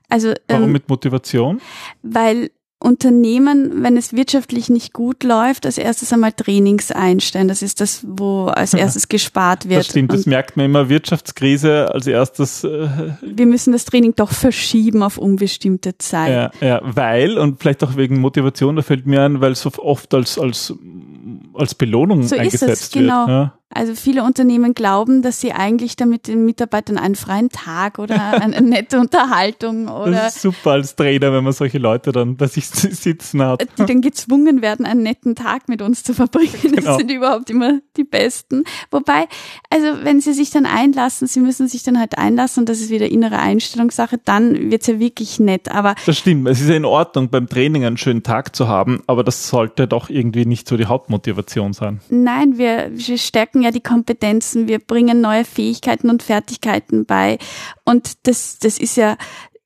Also, 0.07 0.33
Warum 0.47 0.63
ähm, 0.63 0.71
mit 0.71 0.88
Motivation? 0.88 1.59
Weil 2.01 2.51
Unternehmen, 2.81 3.83
wenn 3.83 3.95
es 3.95 4.13
wirtschaftlich 4.13 4.69
nicht 4.69 4.91
gut 4.91 5.23
läuft, 5.23 5.65
als 5.67 5.77
erstes 5.77 6.11
einmal 6.11 6.31
Trainings 6.31 6.91
einstellen. 6.91 7.47
Das 7.47 7.61
ist 7.61 7.79
das, 7.79 8.03
wo 8.07 8.45
als 8.45 8.73
erstes 8.73 9.07
gespart 9.07 9.69
wird. 9.69 9.81
Das 9.81 9.88
stimmt, 9.88 10.11
das 10.11 10.25
merkt 10.25 10.57
man 10.57 10.65
immer. 10.65 10.89
Wirtschaftskrise 10.89 11.93
als 11.93 12.07
erstes. 12.07 12.63
Äh, 12.63 12.89
wir 13.21 13.45
müssen 13.45 13.71
das 13.71 13.85
Training 13.85 14.15
doch 14.15 14.31
verschieben 14.31 15.03
auf 15.03 15.19
unbestimmte 15.19 15.97
Zeit. 16.00 16.53
Ja, 16.61 16.67
ja, 16.67 16.81
weil, 16.83 17.38
und 17.38 17.59
vielleicht 17.59 17.83
auch 17.83 17.95
wegen 17.97 18.19
Motivation, 18.19 18.75
da 18.75 18.81
fällt 18.81 19.05
mir 19.05 19.21
ein, 19.21 19.41
weil 19.41 19.51
es 19.51 19.61
so 19.61 19.71
oft 19.77 20.13
als, 20.15 20.39
als, 20.39 20.73
als 21.53 21.75
Belohnung 21.75 22.23
so 22.23 22.35
eingesetzt 22.35 22.63
ist 22.63 22.81
es, 22.81 22.91
genau. 22.91 23.27
wird. 23.27 23.29
Ja. 23.29 23.53
Also 23.73 23.95
viele 23.95 24.23
Unternehmen 24.23 24.73
glauben, 24.73 25.21
dass 25.21 25.41
sie 25.41 25.53
eigentlich 25.53 25.95
damit 25.95 26.27
den 26.27 26.45
Mitarbeitern 26.45 26.97
einen 26.97 27.15
freien 27.15 27.49
Tag 27.49 27.99
oder 27.99 28.33
eine 28.41 28.61
nette 28.61 28.99
Unterhaltung 28.99 29.87
oder. 29.87 30.11
Das 30.11 30.35
ist 30.35 30.41
super 30.41 30.71
als 30.71 30.95
Trainer, 30.95 31.33
wenn 31.33 31.43
man 31.43 31.53
solche 31.53 31.77
Leute 31.77 32.11
dann 32.11 32.35
bei 32.35 32.47
sich 32.47 32.67
sitzen 32.67 33.41
hat. 33.41 33.67
Die 33.77 33.85
dann 33.85 34.01
gezwungen 34.01 34.61
werden, 34.61 34.85
einen 34.85 35.03
netten 35.03 35.35
Tag 35.35 35.69
mit 35.69 35.81
uns 35.81 36.03
zu 36.03 36.13
verbringen. 36.13 36.51
Genau. 36.61 36.81
Das 36.81 36.97
sind 36.97 37.11
überhaupt 37.11 37.49
immer 37.49 37.79
die 37.97 38.03
Besten. 38.03 38.63
Wobei, 38.91 39.27
also 39.69 40.03
wenn 40.03 40.21
sie 40.21 40.33
sich 40.33 40.49
dann 40.51 40.65
einlassen, 40.65 41.27
sie 41.27 41.39
müssen 41.39 41.67
sich 41.67 41.83
dann 41.83 41.99
halt 41.99 42.17
einlassen 42.17 42.61
und 42.61 42.69
das 42.69 42.79
ist 42.79 42.89
wieder 42.89 43.09
innere 43.09 43.39
Einstellungssache, 43.39 44.19
dann 44.23 44.71
wird's 44.71 44.87
ja 44.87 44.99
wirklich 44.99 45.39
nett. 45.39 45.69
Aber 45.69 45.95
das 46.05 46.17
stimmt. 46.17 46.47
Es 46.47 46.61
ist 46.61 46.69
ja 46.69 46.75
in 46.75 46.85
Ordnung, 46.85 47.29
beim 47.29 47.47
Training 47.47 47.85
einen 47.85 47.97
schönen 47.97 48.23
Tag 48.23 48.55
zu 48.55 48.67
haben, 48.67 49.03
aber 49.07 49.23
das 49.23 49.47
sollte 49.47 49.87
doch 49.87 50.09
irgendwie 50.09 50.45
nicht 50.45 50.67
so 50.67 50.77
die 50.77 50.85
Hauptmotivation 50.85 51.73
sein. 51.73 51.99
Nein, 52.09 52.57
wir, 52.57 52.91
wir 52.93 53.17
stärken 53.17 53.60
stärken 53.61 53.63
ja 53.63 53.71
die 53.71 53.81
Kompetenzen, 53.81 54.67
wir 54.67 54.79
bringen 54.79 55.21
neue 55.21 55.45
Fähigkeiten 55.45 56.09
und 56.09 56.23
Fertigkeiten 56.23 57.05
bei. 57.05 57.37
Und 57.85 58.27
das, 58.27 58.59
das 58.59 58.77
ist 58.77 58.97
ja 58.97 59.17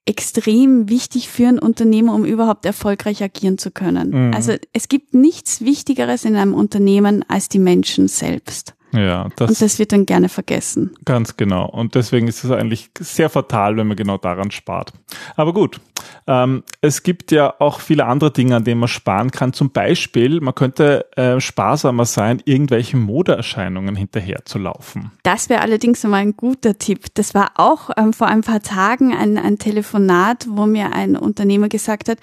extrem 0.05 0.87
wichtig 0.87 1.29
für 1.29 1.47
ein 1.47 1.59
Unternehmen, 1.59 2.09
um 2.09 2.25
überhaupt 2.25 2.65
erfolgreich 2.65 3.23
agieren 3.23 3.57
zu 3.57 3.71
können. 3.71 4.27
Mhm. 4.27 4.33
Also 4.35 4.53
es 4.71 4.87
gibt 4.87 5.13
nichts 5.13 5.61
Wichtigeres 5.61 6.25
in 6.25 6.35
einem 6.35 6.53
Unternehmen 6.53 7.25
als 7.27 7.49
die 7.49 7.59
Menschen 7.59 8.07
selbst. 8.07 8.75
Ja, 8.95 9.29
das 9.35 9.49
und 9.49 9.61
das 9.61 9.79
wird 9.79 9.91
dann 9.91 10.05
gerne 10.05 10.29
vergessen. 10.29 10.95
Ganz 11.05 11.37
genau. 11.37 11.67
Und 11.67 11.95
deswegen 11.95 12.27
ist 12.27 12.43
es 12.43 12.51
eigentlich 12.51 12.89
sehr 12.99 13.29
fatal, 13.29 13.77
wenn 13.77 13.87
man 13.87 13.97
genau 13.97 14.17
daran 14.17 14.51
spart. 14.51 14.93
Aber 15.35 15.53
gut, 15.53 15.79
ähm, 16.27 16.63
es 16.81 17.03
gibt 17.03 17.31
ja 17.31 17.53
auch 17.59 17.79
viele 17.79 18.05
andere 18.05 18.31
Dinge, 18.31 18.55
an 18.55 18.63
denen 18.63 18.79
man 18.79 18.87
sparen 18.87 19.31
kann. 19.31 19.53
Zum 19.53 19.71
Beispiel, 19.71 20.41
man 20.41 20.55
könnte 20.55 21.05
äh, 21.15 21.39
sparsamer 21.39 22.05
sein, 22.05 22.41
irgendwelchen 22.45 23.01
Modeerscheinungen 23.01 23.95
hinterher 23.95 24.45
zu 24.45 24.57
laufen. 24.57 25.11
Das 25.23 25.49
wäre 25.49 25.61
allerdings 25.61 26.03
mal 26.03 26.17
ein 26.17 26.35
guter 26.35 26.77
Tipp. 26.77 27.05
Das 27.13 27.33
war 27.33 27.51
auch 27.55 27.89
ähm, 27.97 28.13
vor 28.13 28.27
ein 28.27 28.41
paar 28.41 28.61
Tagen 28.61 29.13
ein, 29.15 29.37
ein 29.37 29.59
Telefonat, 29.59 30.47
wo 30.49 30.65
mir 30.65 30.93
ein 30.93 31.15
Unternehmer 31.15 31.69
gesagt 31.69 32.09
hat, 32.09 32.17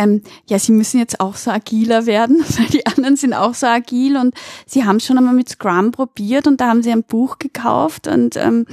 ähm, 0.00 0.22
ja, 0.46 0.58
sie 0.58 0.72
müssen 0.72 0.98
jetzt 0.98 1.20
auch 1.20 1.36
so 1.36 1.50
agiler 1.50 2.06
werden, 2.06 2.42
weil 2.58 2.66
die 2.66 2.86
anderen 2.86 3.16
sind 3.16 3.34
auch 3.34 3.54
so 3.54 3.66
agil 3.66 4.16
und 4.16 4.34
sie 4.66 4.84
haben 4.84 5.00
schon 5.00 5.18
einmal 5.18 5.34
mit 5.34 5.48
Scrum 5.48 5.92
probiert 5.92 6.46
und 6.46 6.60
da 6.60 6.68
haben 6.68 6.82
sie 6.82 6.90
ein 6.90 7.04
Buch 7.04 7.38
gekauft 7.38 8.06
und 8.06 8.36
ähm, 8.36 8.66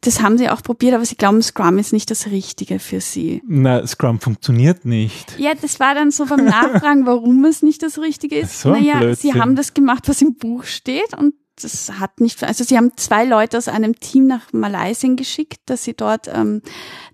das 0.00 0.22
haben 0.22 0.38
sie 0.38 0.48
auch 0.48 0.62
probiert, 0.62 0.94
aber 0.94 1.04
sie 1.04 1.16
glauben, 1.16 1.42
Scrum 1.42 1.78
ist 1.78 1.92
nicht 1.92 2.10
das 2.10 2.26
Richtige 2.26 2.78
für 2.78 3.00
sie. 3.00 3.42
Na, 3.46 3.86
Scrum 3.86 4.18
funktioniert 4.18 4.84
nicht. 4.84 5.38
Ja, 5.38 5.52
das 5.54 5.78
war 5.78 5.94
dann 5.94 6.10
so 6.10 6.24
beim 6.24 6.44
Nachfragen, 6.44 7.06
warum 7.06 7.44
es 7.44 7.62
nicht 7.62 7.82
das 7.82 7.98
Richtige 7.98 8.38
ist. 8.38 8.60
So 8.60 8.70
naja, 8.70 8.98
Blödsinn. 8.98 9.32
sie 9.32 9.40
haben 9.40 9.56
das 9.56 9.74
gemacht, 9.74 10.08
was 10.08 10.22
im 10.22 10.36
Buch 10.36 10.64
steht 10.64 11.14
und 11.16 11.34
das 11.60 11.92
hat 12.00 12.20
nicht, 12.20 12.42
also 12.42 12.64
sie 12.64 12.78
haben 12.78 12.92
zwei 12.96 13.24
Leute 13.24 13.58
aus 13.58 13.68
einem 13.68 14.00
Team 14.00 14.26
nach 14.26 14.52
Malaysia 14.52 15.12
geschickt, 15.14 15.60
dass 15.66 15.84
sie 15.84 15.94
dort, 15.94 16.28
ähm, 16.28 16.62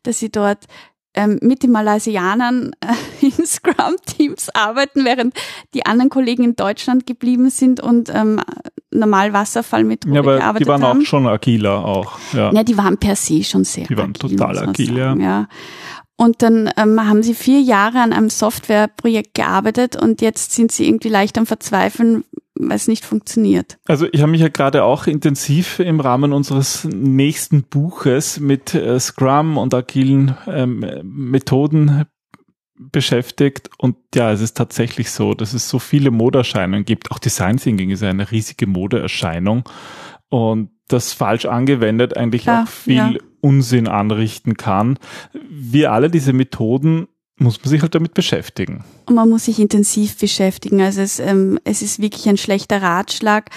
dass 0.04 0.20
sie 0.20 0.30
dort 0.30 0.66
ähm, 1.14 1.38
mit 1.42 1.62
den 1.62 1.72
Malaysianern 1.72 2.72
äh, 2.80 3.26
in 3.26 3.46
Scrum-Teams 3.46 4.50
arbeiten, 4.54 5.04
während 5.04 5.34
die 5.74 5.86
anderen 5.86 6.10
Kollegen 6.10 6.44
in 6.44 6.56
Deutschland 6.56 7.06
geblieben 7.06 7.50
sind 7.50 7.80
und 7.80 8.10
ähm, 8.14 8.40
normal 8.90 9.32
Wasserfallmethode 9.32 10.14
ja, 10.14 10.20
aber 10.20 10.38
gearbeitet 10.38 10.66
die 10.66 10.70
waren 10.70 10.82
haben. 10.82 11.00
auch 11.00 11.06
schon 11.06 11.26
agiler 11.26 11.84
auch. 11.84 12.18
Ja. 12.32 12.52
ja, 12.52 12.62
die 12.62 12.76
waren 12.76 12.98
per 12.98 13.16
se 13.16 13.42
schon 13.44 13.64
sehr 13.64 13.86
Die 13.86 13.96
waren 13.96 14.14
agil, 14.16 14.36
total 14.36 14.58
agil, 14.58 14.96
ja. 14.96 15.14
ja. 15.16 15.48
Und 16.20 16.42
dann 16.42 16.68
ähm, 16.76 17.00
haben 17.08 17.22
sie 17.22 17.32
vier 17.32 17.60
Jahre 17.60 18.00
an 18.00 18.12
einem 18.12 18.28
Softwareprojekt 18.28 19.34
gearbeitet 19.34 19.94
und 19.94 20.20
jetzt 20.20 20.52
sind 20.52 20.72
sie 20.72 20.88
irgendwie 20.88 21.10
leicht 21.10 21.38
am 21.38 21.46
Verzweifeln, 21.46 22.24
weil 22.56 22.74
es 22.74 22.88
nicht 22.88 23.04
funktioniert. 23.04 23.78
Also 23.86 24.08
ich 24.10 24.20
habe 24.20 24.32
mich 24.32 24.40
ja 24.40 24.48
gerade 24.48 24.82
auch 24.82 25.06
intensiv 25.06 25.78
im 25.78 26.00
Rahmen 26.00 26.32
unseres 26.32 26.82
nächsten 26.82 27.62
Buches 27.62 28.40
mit 28.40 28.74
äh, 28.74 28.98
Scrum 28.98 29.58
und 29.58 29.72
agilen 29.74 30.36
ähm, 30.48 30.84
Methoden 31.04 32.04
beschäftigt 32.80 33.70
und 33.78 33.96
ja, 34.12 34.32
es 34.32 34.40
ist 34.40 34.56
tatsächlich 34.56 35.12
so, 35.12 35.34
dass 35.34 35.52
es 35.52 35.68
so 35.68 35.78
viele 35.78 36.10
Modeerscheinungen 36.10 36.84
gibt. 36.84 37.12
Auch 37.12 37.20
Design 37.20 37.58
Thinking 37.58 37.90
ist 37.90 38.02
eine 38.02 38.28
riesige 38.32 38.66
Modeerscheinung 38.66 39.68
und 40.30 40.70
das 40.88 41.12
falsch 41.12 41.46
angewendet 41.46 42.16
eigentlich 42.16 42.46
ja, 42.46 42.64
auch 42.64 42.68
viel 42.68 42.96
ja. 42.96 43.12
Unsinn 43.40 43.88
anrichten 43.88 44.56
kann. 44.56 44.98
Wir 45.50 45.92
alle 45.92 46.10
diese 46.10 46.32
Methoden 46.32 47.08
muss 47.38 47.60
man 47.62 47.70
sich 47.70 47.82
halt 47.82 47.94
damit 47.94 48.14
beschäftigen. 48.14 48.84
Und 49.08 49.14
man 49.14 49.30
muss 49.30 49.46
sich 49.46 49.58
intensiv 49.58 50.18
beschäftigen. 50.18 50.82
Also 50.82 51.00
es, 51.00 51.18
ähm, 51.18 51.58
es 51.64 51.80
ist 51.80 52.00
wirklich 52.00 52.28
ein 52.28 52.36
schlechter 52.36 52.82
Ratschlag, 52.82 53.50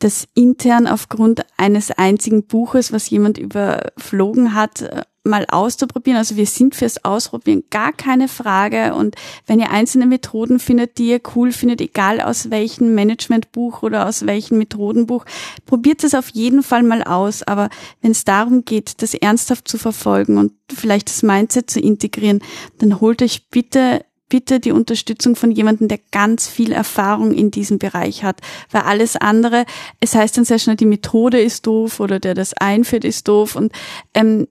dass 0.00 0.26
intern 0.34 0.86
aufgrund 0.86 1.46
eines 1.56 1.90
einzigen 1.92 2.44
Buches, 2.44 2.92
was 2.92 3.08
jemand 3.08 3.38
überflogen 3.38 4.54
hat, 4.54 4.82
äh, 4.82 5.02
mal 5.22 5.46
auszuprobieren. 5.48 6.18
Also 6.18 6.36
wir 6.36 6.46
sind 6.46 6.74
fürs 6.74 7.04
Ausprobieren 7.04 7.64
gar 7.70 7.92
keine 7.92 8.28
Frage. 8.28 8.94
Und 8.94 9.16
wenn 9.46 9.60
ihr 9.60 9.70
einzelne 9.70 10.06
Methoden 10.06 10.58
findet, 10.58 10.98
die 10.98 11.08
ihr 11.08 11.20
cool 11.34 11.52
findet, 11.52 11.80
egal 11.80 12.20
aus 12.20 12.50
welchem 12.50 12.94
Managementbuch 12.94 13.82
oder 13.82 14.06
aus 14.08 14.26
welchem 14.26 14.58
Methodenbuch, 14.58 15.24
probiert 15.66 16.04
es 16.04 16.14
auf 16.14 16.30
jeden 16.30 16.62
Fall 16.62 16.82
mal 16.82 17.02
aus. 17.02 17.42
Aber 17.42 17.68
wenn 18.02 18.12
es 18.12 18.24
darum 18.24 18.64
geht, 18.64 19.02
das 19.02 19.14
ernsthaft 19.14 19.68
zu 19.68 19.78
verfolgen 19.78 20.38
und 20.38 20.52
vielleicht 20.74 21.08
das 21.08 21.22
Mindset 21.22 21.70
zu 21.70 21.80
integrieren, 21.80 22.40
dann 22.78 23.00
holt 23.00 23.22
euch 23.22 23.48
bitte 23.50 24.04
bitte 24.28 24.60
die 24.60 24.72
Unterstützung 24.72 25.36
von 25.36 25.50
jemandem, 25.50 25.88
der 25.88 26.00
ganz 26.10 26.48
viel 26.48 26.72
Erfahrung 26.72 27.32
in 27.32 27.50
diesem 27.50 27.78
Bereich 27.78 28.24
hat. 28.24 28.40
Weil 28.70 28.82
alles 28.82 29.16
andere, 29.16 29.64
es 30.00 30.14
heißt 30.14 30.36
dann 30.36 30.44
sehr 30.44 30.58
schnell, 30.58 30.76
die 30.76 30.86
Methode 30.86 31.40
ist 31.40 31.66
doof 31.66 32.00
oder 32.00 32.18
der 32.18 32.34
das 32.34 32.54
einführt 32.54 33.04
ist 33.04 33.28
doof. 33.28 33.56
Und 33.56 33.72
ähm, 34.14 34.48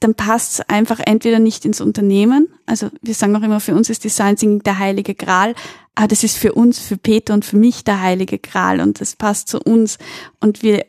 dann 0.00 0.14
passt 0.14 0.52
es 0.52 0.60
einfach 0.68 1.00
entweder 1.04 1.38
nicht 1.38 1.64
ins 1.64 1.80
Unternehmen. 1.80 2.48
Also 2.66 2.90
wir 3.00 3.14
sagen 3.14 3.34
auch 3.36 3.42
immer, 3.42 3.60
für 3.60 3.74
uns 3.74 3.88
ist 3.88 4.04
Design 4.04 4.36
Thinking 4.36 4.62
der 4.62 4.78
heilige 4.78 5.14
Gral. 5.14 5.54
Aber 5.94 6.08
das 6.08 6.22
ist 6.22 6.36
für 6.36 6.52
uns, 6.52 6.78
für 6.78 6.98
Peter 6.98 7.32
und 7.32 7.44
für 7.44 7.56
mich 7.56 7.82
der 7.82 8.02
heilige 8.02 8.38
Gral 8.38 8.80
und 8.80 9.00
das 9.00 9.16
passt 9.16 9.48
zu 9.48 9.58
uns. 9.60 9.96
Und 10.40 10.62
wir 10.62 10.84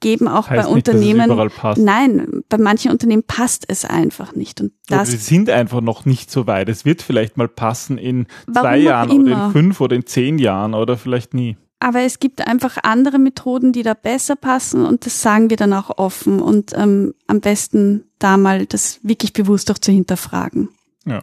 geben 0.00 0.28
auch 0.28 0.48
heißt 0.48 0.68
bei 0.68 0.74
nicht, 0.74 0.88
Unternehmen, 0.88 1.50
nein, 1.76 2.42
bei 2.48 2.58
manchen 2.58 2.90
Unternehmen 2.90 3.24
passt 3.24 3.64
es 3.68 3.84
einfach 3.84 4.34
nicht. 4.34 4.60
Und 4.60 4.72
das, 4.86 5.10
wir 5.10 5.18
sind 5.18 5.50
einfach 5.50 5.80
noch 5.80 6.04
nicht 6.04 6.30
so 6.30 6.46
weit. 6.46 6.68
Es 6.68 6.84
wird 6.84 7.02
vielleicht 7.02 7.36
mal 7.36 7.48
passen 7.48 7.98
in 7.98 8.26
zwei 8.52 8.78
Jahren 8.78 9.22
oder 9.22 9.46
in 9.46 9.52
fünf 9.52 9.80
oder 9.80 9.96
in 9.96 10.06
zehn 10.06 10.38
Jahren 10.38 10.74
oder 10.74 10.96
vielleicht 10.96 11.34
nie. 11.34 11.56
Aber 11.80 12.00
es 12.00 12.18
gibt 12.18 12.46
einfach 12.46 12.78
andere 12.82 13.18
Methoden, 13.18 13.72
die 13.72 13.84
da 13.84 13.94
besser 13.94 14.34
passen 14.34 14.84
und 14.84 15.06
das 15.06 15.22
sagen 15.22 15.48
wir 15.48 15.56
dann 15.56 15.72
auch 15.72 15.96
offen 15.96 16.40
und 16.40 16.72
ähm, 16.76 17.14
am 17.28 17.40
besten 17.40 18.04
da 18.18 18.36
mal 18.36 18.66
das 18.66 18.98
wirklich 19.04 19.32
bewusst 19.32 19.70
auch 19.70 19.78
zu 19.78 19.92
hinterfragen. 19.92 20.70
Ja. 21.06 21.22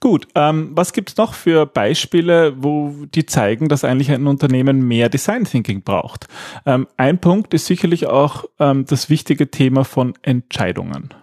Gut, 0.00 0.28
ähm, 0.34 0.70
was 0.74 0.92
gibt's 0.92 1.16
noch 1.16 1.34
für 1.34 1.66
Beispiele, 1.66 2.54
wo 2.56 2.94
die 3.14 3.26
zeigen, 3.26 3.68
dass 3.68 3.84
eigentlich 3.84 4.10
ein 4.10 4.26
Unternehmen 4.26 4.86
mehr 4.86 5.08
Design 5.08 5.44
Thinking 5.44 5.82
braucht? 5.82 6.26
Ähm, 6.66 6.86
ein 6.96 7.20
Punkt 7.20 7.54
ist 7.54 7.66
sicherlich 7.66 8.06
auch 8.06 8.44
ähm, 8.58 8.84
das 8.86 9.10
wichtige 9.10 9.50
Thema 9.50 9.84
von 9.84 10.14
Entscheidungen 10.22 11.14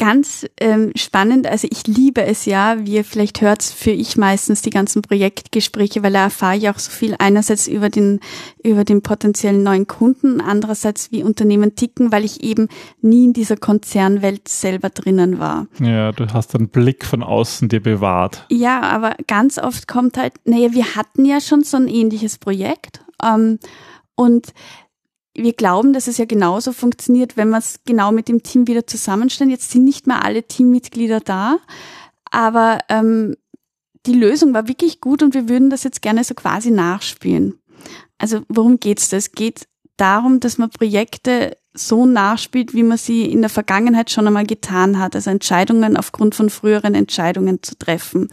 ganz 0.00 0.46
ähm, 0.58 0.92
spannend. 0.96 1.46
Also 1.46 1.68
ich 1.70 1.86
liebe 1.86 2.24
es 2.24 2.46
ja, 2.46 2.76
wie 2.78 2.94
ihr 2.94 3.04
vielleicht 3.04 3.42
hört, 3.42 3.62
für 3.62 3.90
ich 3.90 4.16
meistens 4.16 4.62
die 4.62 4.70
ganzen 4.70 5.02
Projektgespräche, 5.02 6.02
weil 6.02 6.14
da 6.14 6.22
erfahre 6.22 6.56
ich 6.56 6.70
auch 6.70 6.78
so 6.78 6.90
viel 6.90 7.14
einerseits 7.18 7.68
über 7.68 7.90
den, 7.90 8.20
über 8.64 8.84
den 8.84 9.02
potenziellen 9.02 9.62
neuen 9.62 9.86
Kunden, 9.86 10.40
andererseits 10.40 11.12
wie 11.12 11.22
Unternehmen 11.22 11.74
ticken, 11.74 12.12
weil 12.12 12.24
ich 12.24 12.42
eben 12.42 12.68
nie 13.02 13.26
in 13.26 13.32
dieser 13.34 13.58
Konzernwelt 13.58 14.48
selber 14.48 14.88
drinnen 14.88 15.38
war. 15.38 15.66
Ja, 15.80 16.12
du 16.12 16.26
hast 16.32 16.54
einen 16.54 16.70
Blick 16.70 17.04
von 17.04 17.22
außen 17.22 17.68
dir 17.68 17.82
bewahrt. 17.82 18.46
Ja, 18.50 18.80
aber 18.80 19.16
ganz 19.26 19.58
oft 19.58 19.86
kommt 19.86 20.16
halt, 20.16 20.32
naja, 20.46 20.72
wir 20.72 20.96
hatten 20.96 21.26
ja 21.26 21.42
schon 21.42 21.62
so 21.62 21.76
ein 21.76 21.88
ähnliches 21.88 22.38
Projekt. 22.38 23.02
Ähm, 23.22 23.58
und 24.14 24.54
wir 25.34 25.52
glauben, 25.52 25.92
dass 25.92 26.08
es 26.08 26.18
ja 26.18 26.24
genauso 26.24 26.72
funktioniert, 26.72 27.36
wenn 27.36 27.50
wir 27.50 27.58
es 27.58 27.80
genau 27.84 28.12
mit 28.12 28.28
dem 28.28 28.42
Team 28.42 28.66
wieder 28.66 28.86
zusammenstellen. 28.86 29.50
Jetzt 29.50 29.70
sind 29.70 29.84
nicht 29.84 30.06
mehr 30.06 30.24
alle 30.24 30.42
Teammitglieder 30.42 31.20
da, 31.20 31.58
aber 32.30 32.80
ähm, 32.88 33.36
die 34.06 34.14
Lösung 34.14 34.54
war 34.54 34.66
wirklich 34.68 35.00
gut 35.00 35.22
und 35.22 35.34
wir 35.34 35.48
würden 35.48 35.70
das 35.70 35.84
jetzt 35.84 36.02
gerne 36.02 36.24
so 36.24 36.34
quasi 36.34 36.70
nachspielen. 36.70 37.60
Also 38.18 38.42
worum 38.48 38.80
geht's 38.80 39.08
da? 39.08 39.16
Es 39.16 39.32
geht 39.32 39.66
darum, 39.96 40.40
dass 40.40 40.58
man 40.58 40.70
Projekte 40.70 41.56
so 41.72 42.06
nachspielt, 42.06 42.74
wie 42.74 42.82
man 42.82 42.98
sie 42.98 43.30
in 43.30 43.42
der 43.42 43.50
Vergangenheit 43.50 44.10
schon 44.10 44.26
einmal 44.26 44.46
getan 44.46 44.98
hat. 44.98 45.14
Also 45.14 45.30
Entscheidungen 45.30 45.96
aufgrund 45.96 46.34
von 46.34 46.50
früheren 46.50 46.94
Entscheidungen 46.94 47.62
zu 47.62 47.78
treffen. 47.78 48.28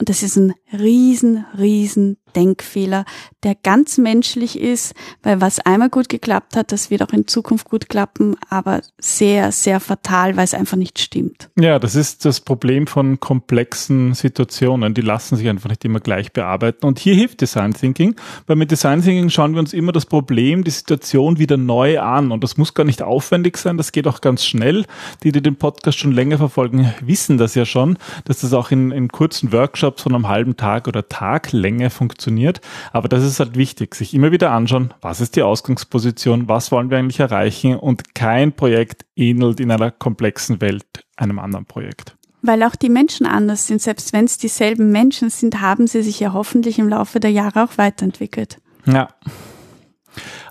Und 0.00 0.08
das 0.08 0.22
ist 0.22 0.36
ein 0.36 0.54
riesen, 0.72 1.44
riesen 1.58 2.16
Denkfehler, 2.34 3.04
der 3.42 3.54
ganz 3.54 3.98
menschlich 3.98 4.58
ist, 4.58 4.94
weil 5.22 5.40
was 5.40 5.60
einmal 5.60 5.90
gut 5.90 6.08
geklappt 6.08 6.56
hat, 6.56 6.72
das 6.72 6.90
wird 6.90 7.02
auch 7.02 7.12
in 7.12 7.26
Zukunft 7.26 7.68
gut 7.68 7.88
klappen, 7.88 8.36
aber 8.48 8.82
sehr, 8.98 9.52
sehr 9.52 9.80
fatal, 9.80 10.36
weil 10.36 10.44
es 10.44 10.54
einfach 10.54 10.76
nicht 10.76 10.98
stimmt. 10.98 11.50
Ja, 11.58 11.78
das 11.78 11.94
ist 11.94 12.24
das 12.24 12.40
Problem 12.40 12.86
von 12.86 13.20
komplexen 13.20 14.14
Situationen. 14.14 14.94
Die 14.94 15.00
lassen 15.00 15.36
sich 15.36 15.48
einfach 15.48 15.68
nicht 15.68 15.84
immer 15.84 16.00
gleich 16.00 16.32
bearbeiten. 16.32 16.86
Und 16.86 16.98
hier 16.98 17.14
hilft 17.14 17.40
Design 17.40 17.74
Thinking, 17.74 18.16
weil 18.46 18.56
mit 18.56 18.70
Design 18.70 19.02
Thinking 19.02 19.28
schauen 19.28 19.52
wir 19.52 19.60
uns 19.60 19.72
immer 19.72 19.92
das 19.92 20.06
Problem, 20.06 20.64
die 20.64 20.70
Situation 20.70 21.38
wieder 21.38 21.56
neu 21.56 22.00
an. 22.00 22.32
Und 22.32 22.44
das 22.44 22.56
muss 22.56 22.74
gar 22.74 22.84
nicht 22.84 23.02
aufwendig 23.02 23.56
sein, 23.58 23.76
das 23.76 23.92
geht 23.92 24.06
auch 24.06 24.20
ganz 24.20 24.44
schnell. 24.44 24.86
Die, 25.22 25.32
die 25.32 25.42
den 25.42 25.56
Podcast 25.56 25.98
schon 25.98 26.12
länger 26.12 26.38
verfolgen, 26.38 26.94
wissen 27.00 27.38
das 27.38 27.54
ja 27.54 27.64
schon, 27.64 27.98
dass 28.24 28.40
das 28.40 28.52
auch 28.52 28.70
in, 28.70 28.92
in 28.92 29.08
kurzen 29.08 29.52
Workshops 29.52 29.89
Workshops 29.90 30.02
von 30.02 30.14
einem 30.14 30.28
halben 30.28 30.56
Tag 30.56 30.88
oder 30.88 31.08
Taglänge 31.08 31.90
funktioniert. 31.90 32.60
Aber 32.92 33.08
das 33.08 33.24
ist 33.24 33.40
halt 33.40 33.56
wichtig, 33.56 33.94
sich 33.94 34.14
immer 34.14 34.32
wieder 34.32 34.52
anschauen, 34.52 34.94
was 35.00 35.20
ist 35.20 35.36
die 35.36 35.42
Ausgangsposition, 35.42 36.48
was 36.48 36.70
wollen 36.70 36.90
wir 36.90 36.98
eigentlich 36.98 37.20
erreichen 37.20 37.76
und 37.76 38.14
kein 38.14 38.52
Projekt 38.52 39.04
ähnelt 39.16 39.60
in 39.60 39.70
einer 39.70 39.90
komplexen 39.90 40.60
Welt 40.60 40.84
einem 41.16 41.38
anderen 41.38 41.66
Projekt. 41.66 42.16
Weil 42.42 42.62
auch 42.62 42.74
die 42.74 42.88
Menschen 42.88 43.26
anders 43.26 43.66
sind. 43.66 43.82
Selbst 43.82 44.12
wenn 44.14 44.24
es 44.24 44.38
dieselben 44.38 44.90
Menschen 44.90 45.28
sind, 45.28 45.60
haben 45.60 45.86
sie 45.86 46.02
sich 46.02 46.20
ja 46.20 46.32
hoffentlich 46.32 46.78
im 46.78 46.88
Laufe 46.88 47.20
der 47.20 47.30
Jahre 47.30 47.64
auch 47.64 47.76
weiterentwickelt. 47.76 48.58
Ja. 48.86 49.08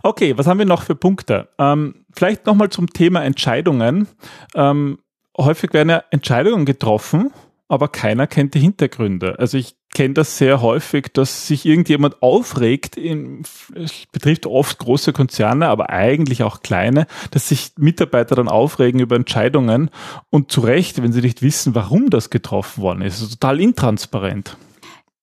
Okay, 0.03 0.37
was 0.37 0.45
haben 0.45 0.59
wir 0.59 0.67
noch 0.67 0.83
für 0.83 0.95
Punkte? 0.95 1.49
Ähm, 1.57 2.05
vielleicht 2.13 2.45
nochmal 2.45 2.69
zum 2.69 2.87
Thema 2.87 3.23
Entscheidungen. 3.23 4.07
Ähm, 4.53 4.99
häufig 5.35 5.73
werden 5.73 5.89
ja 5.89 6.03
Entscheidungen 6.11 6.65
getroffen 6.65 7.31
aber 7.69 7.87
keiner 7.87 8.27
kennt 8.27 8.55
die 8.55 8.59
Hintergründe. 8.59 9.37
Also 9.39 9.57
ich 9.57 9.75
kenne 9.93 10.15
das 10.15 10.37
sehr 10.37 10.61
häufig, 10.61 11.07
dass 11.13 11.47
sich 11.47 11.65
irgendjemand 11.65 12.21
aufregt, 12.21 12.97
in, 12.97 13.43
es 13.75 14.05
betrifft 14.11 14.45
oft 14.45 14.79
große 14.79 15.13
Konzerne, 15.13 15.67
aber 15.67 15.89
eigentlich 15.89 16.43
auch 16.43 16.61
kleine, 16.61 17.07
dass 17.31 17.49
sich 17.49 17.71
Mitarbeiter 17.77 18.35
dann 18.35 18.49
aufregen 18.49 18.99
über 18.99 19.15
Entscheidungen 19.15 19.89
und 20.29 20.51
zu 20.51 20.61
Recht, 20.61 21.01
wenn 21.01 21.13
sie 21.13 21.21
nicht 21.21 21.41
wissen, 21.41 21.75
warum 21.75 22.09
das 22.09 22.29
getroffen 22.29 22.81
worden 22.81 23.01
ist. 23.01 23.21
Also 23.21 23.35
total 23.35 23.61
intransparent. 23.61 24.57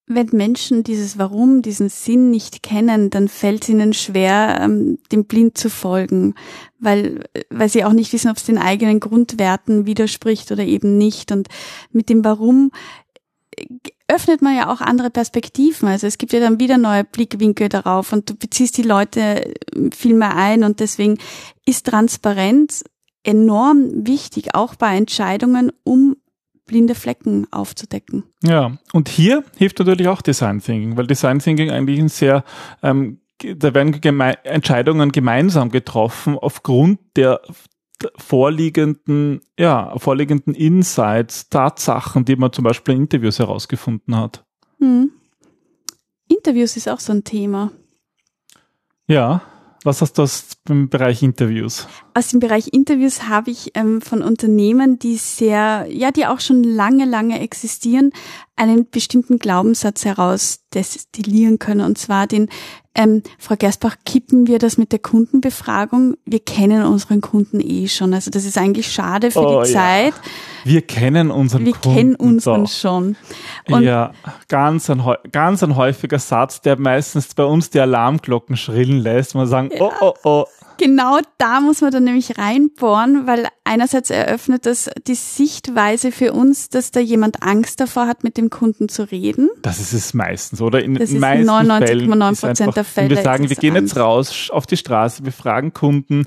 Wenn 0.09 0.29
Menschen 0.33 0.85
dieses 0.85 1.19
Warum, 1.19 1.63
diesen 1.63 1.89
Sinn 1.89 2.31
nicht 2.31 2.63
kennen, 2.63 3.11
dann 3.11 3.27
fällt 3.27 3.65
es 3.65 3.69
ihnen 3.69 3.93
schwer, 3.93 4.59
ähm, 4.61 4.99
dem 5.11 5.25
blind 5.25 5.59
zu 5.59 5.69
folgen, 5.69 6.35
weil, 6.79 7.25
weil 7.51 7.69
sie 7.69 7.85
auch 7.85 7.93
nicht 7.93 8.13
wissen, 8.13 8.31
ob 8.31 8.37
es 8.37 8.45
den 8.45 8.59
eigenen 8.59 9.01
Grundwerten 9.01 9.85
widerspricht 9.85 10.53
oder 10.53 10.63
eben 10.63 10.97
nicht. 10.97 11.33
Und 11.33 11.49
mit 11.91 12.09
dem 12.09 12.25
Warum 12.25 12.71
äh, 13.57 13.67
öffnet 14.07 14.43
man 14.43 14.57
ja 14.57 14.73
auch 14.73 14.81
andere 14.81 15.11
Perspektiven. 15.11 15.89
Also 15.89 16.07
es 16.07 16.19
gibt 16.19 16.33
ja 16.33 16.39
dann 16.39 16.61
wieder 16.61 16.79
neue 16.79 17.03
Blickwinkel 17.03 17.69
darauf 17.69 18.13
und 18.13 18.31
du 18.31 18.35
beziehst 18.37 18.77
die 18.77 18.83
Leute 18.83 19.21
äh, 19.21 19.55
viel 19.93 20.15
mehr 20.15 20.37
ein 20.37 20.63
und 20.63 20.79
deswegen 20.79 21.19
ist 21.65 21.87
Transparenz 21.87 22.85
enorm 23.25 24.07
wichtig, 24.07 24.55
auch 24.55 24.77
bei 24.77 24.97
Entscheidungen, 24.97 25.73
um 25.83 26.17
blinde 26.67 26.95
Flecken 26.95 27.47
aufzudecken. 27.53 28.25
Ja, 28.43 28.79
und 28.93 29.09
hier 29.09 29.45
hilft 29.57 29.79
natürlich 29.79 30.09
auch 30.09 30.23
Design 30.23 30.61
Thinking, 30.61 30.97
weil 30.97 31.07
Design 31.07 31.39
Thinking 31.39 31.71
eigentlich 31.71 31.99
ein 31.99 32.09
sehr, 32.09 32.45
ähm, 32.83 33.21
da 33.39 33.75
werden 33.75 34.01
geme 34.01 34.45
Entscheidungen 34.45 35.13
gemeinsam 35.13 35.71
getroffen 35.71 36.37
aufgrund 36.39 36.99
der 37.17 37.41
vorliegenden, 38.17 39.41
ja, 39.59 39.97
vorliegenden 39.99 40.55
Insights, 40.55 41.49
Tatsachen, 41.49 42.25
die 42.25 42.37
man 42.37 42.53
zum 42.53 42.65
Beispiel 42.65 42.95
in 42.95 43.03
Interviews 43.03 43.39
herausgefunden 43.39 44.17
hat. 44.17 44.45
Hm. 44.79 45.13
Interviews 46.29 46.77
ist 46.77 46.89
auch 46.89 47.01
so 47.01 47.13
ein 47.13 47.25
Thema. 47.25 47.71
Ja, 49.07 49.43
was 49.85 50.03
hast 50.03 50.15
du 50.15 50.23
aus 50.23 50.49
dem 50.69 50.89
Bereich 50.89 51.23
Interviews? 51.23 51.87
Aus 52.17 52.29
dem 52.29 52.41
Bereich 52.41 52.69
Interviews 52.73 53.25
habe 53.25 53.51
ich 53.51 53.73
ähm, 53.75 54.01
von 54.01 54.23
Unternehmen, 54.23 54.99
die 54.99 55.17
sehr, 55.17 55.87
ja, 55.91 56.11
die 56.11 56.25
auch 56.25 56.41
schon 56.41 56.65
lange, 56.65 57.05
lange 57.05 57.41
existieren, 57.41 58.11
einen 58.57 58.89
bestimmten 58.89 59.39
Glaubenssatz 59.39 60.07
heraus 60.07 60.61
destillieren 60.73 61.59
können. 61.59 61.83
Und 61.83 61.99
zwar 61.99 62.27
den, 62.27 62.49
ähm, 62.95 63.23
Frau 63.39 63.57
Gersbach, 63.57 63.97
kippen 64.07 64.47
wir 64.47 64.59
das 64.59 64.79
mit 64.79 64.93
der 64.93 64.99
Kundenbefragung? 64.99 66.15
Wir 66.25 66.41
kennen 66.41 66.85
unseren 66.85 67.21
Kunden 67.21 67.61
eh 67.61 67.87
schon. 67.87 68.15
Also 68.15 68.31
das 68.31 68.47
ist 68.47 68.57
eigentlich 68.57 68.91
schade 68.91 69.31
für 69.31 69.41
oh, 69.41 69.63
die 69.63 69.73
ja. 69.73 69.79
Zeit. 69.79 70.15
Wir 70.65 70.81
kennen 70.81 71.31
unseren 71.31 71.67
wir 71.67 71.73
Kunden. 71.75 71.89
Wir 71.91 71.97
kennen 71.97 72.17
unseren 72.17 72.65
so. 72.65 72.89
schon. 72.89 73.17
Und 73.69 73.83
ja, 73.83 74.13
ganz 74.49 74.89
ein, 74.89 75.05
ganz 75.33 75.63
ein 75.63 75.77
häufiger 75.77 76.19
Satz, 76.19 76.63
der 76.63 76.81
meistens 76.81 77.35
bei 77.35 77.45
uns 77.45 77.69
die 77.69 77.81
Alarmglocken 77.81 78.57
schrillen 78.57 79.01
lässt. 79.01 79.35
Man 79.35 79.47
sagen, 79.47 79.71
ja. 79.71 79.83
oh, 79.83 79.93
oh, 80.01 80.15
oh, 80.25 80.45
Genau 80.79 81.19
da 81.39 81.61
muss 81.61 81.81
man 81.81 81.91
dann 81.91 82.05
nämlich 82.05 82.39
reinbohren, 82.39 83.27
weil 83.27 83.49
einerseits 83.65 84.11
eröffnet 84.11 84.67
das 84.67 84.91
die 85.07 85.15
Sichtweise 85.15 86.13
für 86.13 86.33
uns, 86.33 86.69
dass 86.69 86.91
da 86.91 87.01
jemand 87.01 87.43
Angst 87.43 87.81
davor 87.81 88.07
hat, 88.07 88.25
mit 88.25 88.37
dem 88.37 88.51
Kunden 88.51 88.89
zu 88.89 89.11
reden. 89.11 89.49
Das 89.63 89.81
ist 89.81 89.93
es 89.93 90.15
meistens, 90.15 90.61
oder? 90.61 90.83
In 90.83 90.95
das 90.95 91.11
den 91.11 91.21
meisten 91.21 91.49
99,9 91.49 92.41
Prozent 92.41 92.77
der 92.77 92.85
Fälle. 92.85 93.11
Wenn 93.11 93.17
wir 93.17 93.23
sagen, 93.23 93.49
wir 93.49 93.57
gehen 93.57 93.77
Angst. 93.77 93.95
jetzt 93.95 94.03
raus 94.03 94.51
auf 94.51 94.67
die 94.67 94.77
Straße, 94.77 95.25
wir 95.25 95.33
fragen 95.33 95.73
Kunden, 95.73 96.27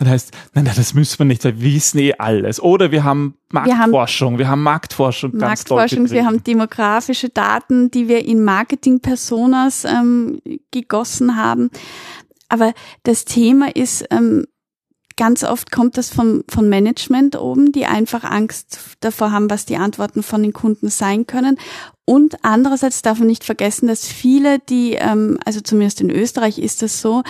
dann 0.00 0.08
heißt, 0.08 0.32
nein, 0.54 0.64
nein, 0.64 0.74
das 0.76 0.94
müssen 0.94 1.18
wir 1.18 1.26
nicht, 1.26 1.44
wir 1.44 1.60
wissen 1.60 1.98
eh 1.98 2.14
alles. 2.14 2.58
Oder 2.58 2.90
wir 2.90 3.04
haben 3.04 3.34
Marktforschung, 3.50 4.38
wir 4.38 4.48
haben, 4.48 4.48
wir 4.48 4.48
haben 4.48 4.62
Marktforschung 4.62 5.32
ganz 5.32 5.68
Marktforschung, 5.68 6.10
wir 6.10 6.24
haben 6.24 6.42
demografische 6.42 7.28
Daten, 7.28 7.90
die 7.90 8.08
wir 8.08 8.24
in 8.24 8.42
Marketing-Personas 8.42 9.84
ähm, 9.84 10.40
gegossen 10.70 11.36
haben. 11.36 11.70
Aber 12.50 12.74
das 13.04 13.24
Thema 13.24 13.74
ist, 13.74 14.04
ähm, 14.10 14.44
ganz 15.16 15.44
oft 15.44 15.70
kommt 15.70 15.96
das 15.96 16.10
vom, 16.10 16.44
von 16.48 16.68
Management 16.68 17.36
oben, 17.36 17.72
die 17.72 17.86
einfach 17.86 18.24
Angst 18.24 18.78
davor 19.00 19.32
haben, 19.32 19.50
was 19.50 19.66
die 19.66 19.76
Antworten 19.76 20.22
von 20.22 20.42
den 20.42 20.52
Kunden 20.52 20.88
sein 20.88 21.26
können. 21.26 21.58
Und 22.04 22.36
andererseits 22.42 23.02
darf 23.02 23.18
man 23.18 23.28
nicht 23.28 23.44
vergessen, 23.44 23.86
dass 23.86 24.06
viele, 24.06 24.58
die, 24.58 24.94
ähm, 24.94 25.38
also 25.44 25.60
zumindest 25.60 26.00
in 26.00 26.10
Österreich 26.10 26.58
ist 26.58 26.82
das 26.82 27.00
so, 27.00 27.22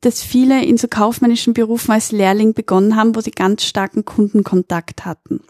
dass 0.00 0.22
viele 0.22 0.64
in 0.64 0.76
so 0.76 0.88
kaufmännischen 0.88 1.52
Berufen 1.52 1.92
als 1.92 2.12
Lehrling 2.12 2.54
begonnen 2.54 2.96
haben, 2.96 3.16
wo 3.16 3.20
sie 3.20 3.32
ganz 3.32 3.64
starken 3.64 4.04
Kundenkontakt 4.04 5.04
hatten. 5.04 5.40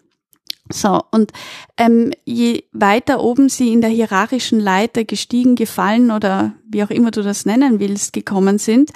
So, 0.73 1.01
und 1.11 1.33
ähm, 1.77 2.13
je 2.25 2.65
weiter 2.73 3.21
oben 3.21 3.49
sie 3.49 3.73
in 3.73 3.81
der 3.81 3.91
hierarchischen 3.91 4.61
Leiter 4.61 5.05
gestiegen, 5.05 5.55
gefallen 5.57 6.11
oder 6.11 6.53
wie 6.69 6.83
auch 6.83 6.91
immer 6.91 7.11
du 7.11 7.23
das 7.23 7.47
nennen 7.47 7.81
willst, 7.81 8.13
gekommen 8.13 8.59
sind, 8.59 8.91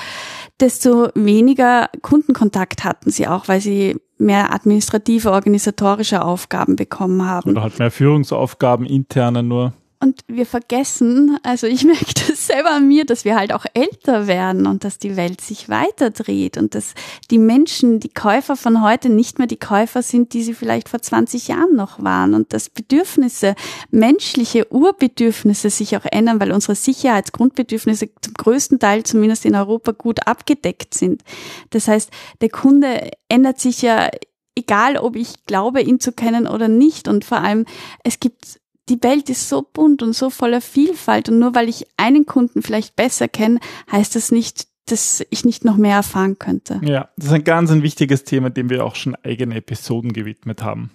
desto 0.61 1.09
weniger 1.15 1.89
Kundenkontakt 2.03 2.85
hatten 2.85 3.11
sie 3.11 3.27
auch, 3.27 3.49
weil 3.49 3.61
sie 3.61 3.97
mehr 4.19 4.53
administrative, 4.53 5.33
organisatorische 5.33 6.25
Aufgaben 6.25 6.77
bekommen 6.77 7.27
haben. 7.27 7.51
Oder 7.51 7.63
halt 7.63 7.79
mehr 7.79 7.91
Führungsaufgaben, 7.91 8.87
interne 8.87 9.43
nur. 9.43 9.73
Und 10.01 10.21
wir 10.29 10.47
vergessen, 10.47 11.39
also 11.43 11.67
ich 11.67 11.85
merke 11.85 12.15
selber 12.55 12.71
an 12.71 12.87
mir, 12.87 13.05
dass 13.05 13.25
wir 13.25 13.35
halt 13.35 13.53
auch 13.53 13.67
älter 13.75 14.29
werden 14.29 14.67
und 14.67 14.85
dass 14.85 14.99
die 14.99 15.17
Welt 15.17 15.41
sich 15.41 15.69
weiterdreht 15.69 16.57
und 16.57 16.77
dass 16.77 16.95
die 17.33 17.39
Menschen, 17.39 17.99
die 17.99 18.15
Käufer 18.15 18.55
von 18.55 18.81
heute 18.81 19.09
nicht 19.09 19.39
mehr 19.39 19.49
die 19.49 19.59
Käufer 19.59 20.03
sind, 20.03 20.35
die 20.35 20.45
sie 20.45 20.55
vielleicht 20.55 20.89
vor 20.89 21.03
20 21.03 21.49
Jahren 21.49 21.75
noch 21.75 22.01
waren 22.03 22.33
und 22.33 22.53
dass 22.53 22.71
Bedürfnisse, 22.71 23.57
menschliche 23.91 24.73
Urbedürfnisse 24.73 25.69
sich 25.69 25.97
auch 25.97 26.05
ändern, 26.05 26.39
weil 26.39 26.53
unsere 26.53 26.77
Sicherheitsgrundbedürfnisse 26.77 28.11
zum 28.21 28.35
größten 28.35 28.79
Teil 28.79 29.03
zumindest 29.03 29.45
in 29.47 29.57
Europa 29.57 29.91
gut 29.91 30.29
abgedeckt 30.29 30.95
sind. 30.95 31.23
Das 31.71 31.89
heißt, 31.89 32.11
der 32.41 32.51
Kunde 32.51 33.11
ändert 33.29 33.59
sich 33.59 33.83
ja 33.83 34.11
egal 34.57 34.97
ob 34.97 35.17
ich 35.17 35.47
glaube, 35.47 35.81
ihn 35.81 35.99
zu 35.99 36.13
kennen 36.13 36.47
oder 36.47 36.69
nicht. 36.69 37.09
Und 37.09 37.25
vor 37.25 37.39
allem, 37.39 37.65
es 38.05 38.21
gibt 38.21 38.61
die 38.89 39.03
Welt 39.03 39.31
ist 39.31 39.49
so 39.49 39.63
bunt 39.63 40.03
und 40.03 40.15
so 40.15 40.31
voller 40.31 40.61
Vielfalt 40.61 41.29
und 41.29 41.39
nur 41.39 41.55
weil 41.55 41.69
ich 41.69 41.87
einen 41.97 42.27
Kunden 42.27 42.63
vielleicht 42.63 42.97
besser 42.97 43.29
kenne, 43.29 43.61
heißt 43.91 44.15
das 44.15 44.31
nicht, 44.31 44.69
dass 44.87 45.25
ich 45.31 45.45
nicht 45.45 45.65
noch 45.65 45.77
mehr 45.77 45.97
erfahren 45.97 46.39
könnte. 46.39 46.81
Ja, 46.85 47.09
das 47.17 47.27
ist 47.27 47.33
ein 47.33 47.45
ganz 47.45 47.71
ein 47.71 47.83
wichtiges 47.83 48.25
Thema, 48.25 48.51
dem 48.51 48.69
wir 48.69 48.85
auch 48.85 48.97
schon 48.97 49.15
eigene 49.17 49.57
Episoden 49.57 50.13
gewidmet 50.13 50.63
haben. 50.63 50.91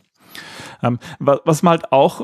Ähm, 0.82 1.00
was 1.20 1.63
man 1.63 1.72
halt 1.72 1.92
auch, 1.92 2.22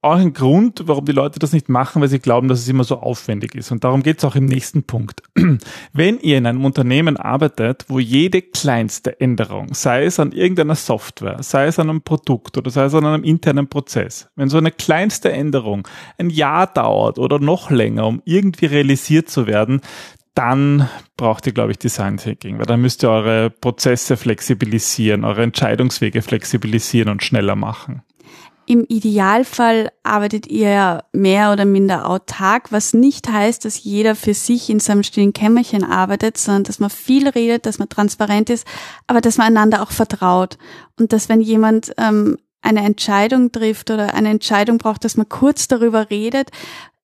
auch 0.00 0.16
ein 0.16 0.32
Grund, 0.32 0.82
warum 0.86 1.04
die 1.04 1.12
Leute 1.12 1.38
das 1.38 1.52
nicht 1.52 1.68
machen, 1.68 2.00
weil 2.00 2.08
sie 2.08 2.18
glauben, 2.18 2.48
dass 2.48 2.60
es 2.60 2.68
immer 2.68 2.84
so 2.84 2.98
aufwendig 2.98 3.54
ist. 3.54 3.72
Und 3.72 3.84
darum 3.84 4.02
geht 4.02 4.18
es 4.18 4.24
auch 4.24 4.36
im 4.36 4.46
nächsten 4.46 4.84
Punkt. 4.84 5.22
Wenn 5.92 6.20
ihr 6.20 6.38
in 6.38 6.46
einem 6.46 6.64
Unternehmen 6.64 7.16
arbeitet, 7.16 7.86
wo 7.88 7.98
jede 7.98 8.42
kleinste 8.42 9.20
Änderung, 9.20 9.74
sei 9.74 10.04
es 10.04 10.20
an 10.20 10.32
irgendeiner 10.32 10.74
Software, 10.74 11.42
sei 11.42 11.66
es 11.66 11.78
an 11.78 11.90
einem 11.90 12.02
Produkt 12.02 12.56
oder 12.58 12.70
sei 12.70 12.84
es 12.84 12.94
an 12.94 13.06
einem 13.06 13.24
internen 13.24 13.68
Prozess, 13.68 14.28
wenn 14.36 14.48
so 14.48 14.58
eine 14.58 14.70
kleinste 14.70 15.32
Änderung 15.32 15.88
ein 16.18 16.30
Jahr 16.30 16.66
dauert 16.66 17.18
oder 17.18 17.38
noch 17.38 17.70
länger, 17.70 18.06
um 18.06 18.22
irgendwie 18.24 18.66
realisiert 18.66 19.28
zu 19.28 19.46
werden, 19.46 19.80
dann 20.34 20.88
braucht 21.16 21.46
ihr, 21.46 21.52
glaube 21.52 21.72
ich, 21.72 21.78
Design 21.78 22.16
Thinking, 22.16 22.58
weil 22.58 22.66
dann 22.66 22.80
müsst 22.80 23.04
ihr 23.04 23.10
eure 23.10 23.50
Prozesse 23.50 24.16
flexibilisieren, 24.16 25.24
eure 25.24 25.42
Entscheidungswege 25.42 26.22
flexibilisieren 26.22 27.08
und 27.08 27.22
schneller 27.22 27.54
machen. 27.54 28.02
Im 28.66 28.86
Idealfall 28.88 29.90
arbeitet 30.04 30.46
ihr 30.46 31.04
mehr 31.12 31.52
oder 31.52 31.66
minder 31.66 32.08
autark, 32.08 32.72
was 32.72 32.94
nicht 32.94 33.28
heißt, 33.28 33.64
dass 33.64 33.84
jeder 33.84 34.14
für 34.14 34.32
sich 34.32 34.70
in 34.70 34.80
seinem 34.80 35.02
stillen 35.02 35.34
Kämmerchen 35.34 35.84
arbeitet, 35.84 36.38
sondern 36.38 36.64
dass 36.64 36.80
man 36.80 36.88
viel 36.88 37.28
redet, 37.28 37.66
dass 37.66 37.78
man 37.78 37.90
transparent 37.90 38.48
ist, 38.48 38.66
aber 39.06 39.20
dass 39.20 39.36
man 39.36 39.48
einander 39.48 39.82
auch 39.82 39.90
vertraut. 39.90 40.56
Und 40.98 41.12
dass 41.12 41.28
wenn 41.28 41.42
jemand 41.42 41.92
ähm, 41.98 42.38
eine 42.62 42.82
Entscheidung 42.84 43.52
trifft 43.52 43.90
oder 43.90 44.14
eine 44.14 44.30
Entscheidung 44.30 44.78
braucht, 44.78 45.04
dass 45.04 45.18
man 45.18 45.28
kurz 45.28 45.68
darüber 45.68 46.08
redet 46.08 46.50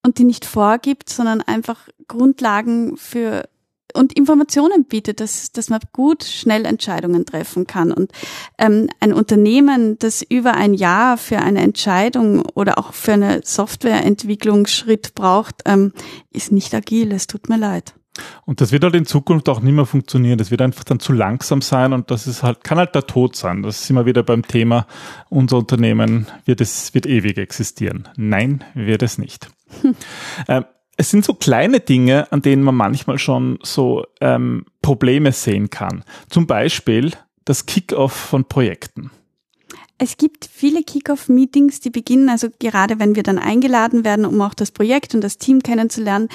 und 0.02 0.18
die 0.18 0.24
nicht 0.24 0.44
vorgibt, 0.44 1.10
sondern 1.10 1.40
einfach 1.42 1.88
Grundlagen 2.08 2.96
für 2.96 3.48
und 3.92 4.12
Informationen 4.12 4.84
bietet, 4.84 5.20
dass, 5.20 5.50
dass 5.52 5.68
man 5.68 5.80
gut 5.92 6.24
schnell 6.24 6.64
Entscheidungen 6.64 7.26
treffen 7.26 7.66
kann. 7.66 7.92
Und 7.92 8.12
ähm, 8.58 8.88
ein 9.00 9.12
Unternehmen, 9.12 9.98
das 9.98 10.22
über 10.22 10.54
ein 10.54 10.74
Jahr 10.74 11.16
für 11.16 11.38
eine 11.38 11.60
Entscheidung 11.60 12.42
oder 12.54 12.78
auch 12.78 12.92
für 12.92 13.14
eine 13.14 13.40
Softwareentwicklungsschritt 13.44 15.14
braucht, 15.14 15.62
ähm, 15.64 15.92
ist 16.30 16.52
nicht 16.52 16.74
agil. 16.74 17.12
Es 17.12 17.26
tut 17.26 17.48
mir 17.48 17.58
leid. 17.58 17.94
Und 18.44 18.60
das 18.60 18.72
wird 18.72 18.84
halt 18.84 18.94
in 18.94 19.06
Zukunft 19.06 19.48
auch 19.48 19.60
nicht 19.60 19.74
mehr 19.74 19.86
funktionieren. 19.86 20.38
Das 20.38 20.50
wird 20.50 20.62
einfach 20.62 20.84
dann 20.84 21.00
zu 21.00 21.12
langsam 21.12 21.62
sein 21.62 21.92
und 21.92 22.10
das 22.10 22.26
ist 22.26 22.42
halt, 22.42 22.64
kann 22.64 22.78
halt 22.78 22.94
der 22.94 23.06
Tod 23.06 23.36
sein. 23.36 23.62
Das 23.62 23.86
sind 23.86 23.96
wir 23.96 24.06
wieder 24.06 24.22
beim 24.22 24.46
Thema, 24.46 24.86
unser 25.28 25.58
Unternehmen 25.58 26.26
wird 26.44 26.60
es, 26.60 26.92
wird 26.94 27.06
ewig 27.06 27.38
existieren. 27.38 28.08
Nein, 28.16 28.64
wird 28.74 29.02
es 29.02 29.18
nicht. 29.18 29.48
Hm. 29.82 29.94
Ähm, 30.48 30.64
es 30.96 31.10
sind 31.10 31.24
so 31.24 31.32
kleine 31.32 31.80
Dinge, 31.80 32.30
an 32.30 32.42
denen 32.42 32.62
man 32.62 32.74
manchmal 32.74 33.18
schon 33.18 33.58
so 33.62 34.04
ähm, 34.20 34.66
Probleme 34.82 35.32
sehen 35.32 35.70
kann. 35.70 36.04
Zum 36.28 36.46
Beispiel 36.46 37.12
das 37.46 37.64
Kick-off 37.64 38.12
von 38.12 38.44
Projekten. 38.44 39.10
Es 39.96 40.16
gibt 40.16 40.46
viele 40.50 40.82
Kick-off-Meetings, 40.82 41.80
die 41.80 41.90
beginnen, 41.90 42.28
also 42.28 42.48
gerade 42.58 42.98
wenn 42.98 43.16
wir 43.16 43.22
dann 43.22 43.38
eingeladen 43.38 44.04
werden, 44.04 44.24
um 44.24 44.40
auch 44.40 44.54
das 44.54 44.70
Projekt 44.70 45.14
und 45.14 45.20
das 45.22 45.36
Team 45.36 45.62
kennenzulernen, 45.62 46.28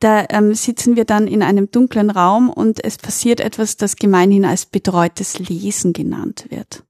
da 0.00 0.26
ähm, 0.28 0.54
sitzen 0.54 0.96
wir 0.96 1.04
dann 1.04 1.26
in 1.26 1.42
einem 1.42 1.70
dunklen 1.70 2.10
Raum 2.10 2.50
und 2.50 2.84
es 2.84 2.98
passiert 2.98 3.40
etwas, 3.40 3.76
das 3.76 3.96
gemeinhin 3.96 4.44
als 4.44 4.66
betreutes 4.66 5.38
Lesen 5.38 5.92
genannt 5.92 6.46
wird. 6.50 6.84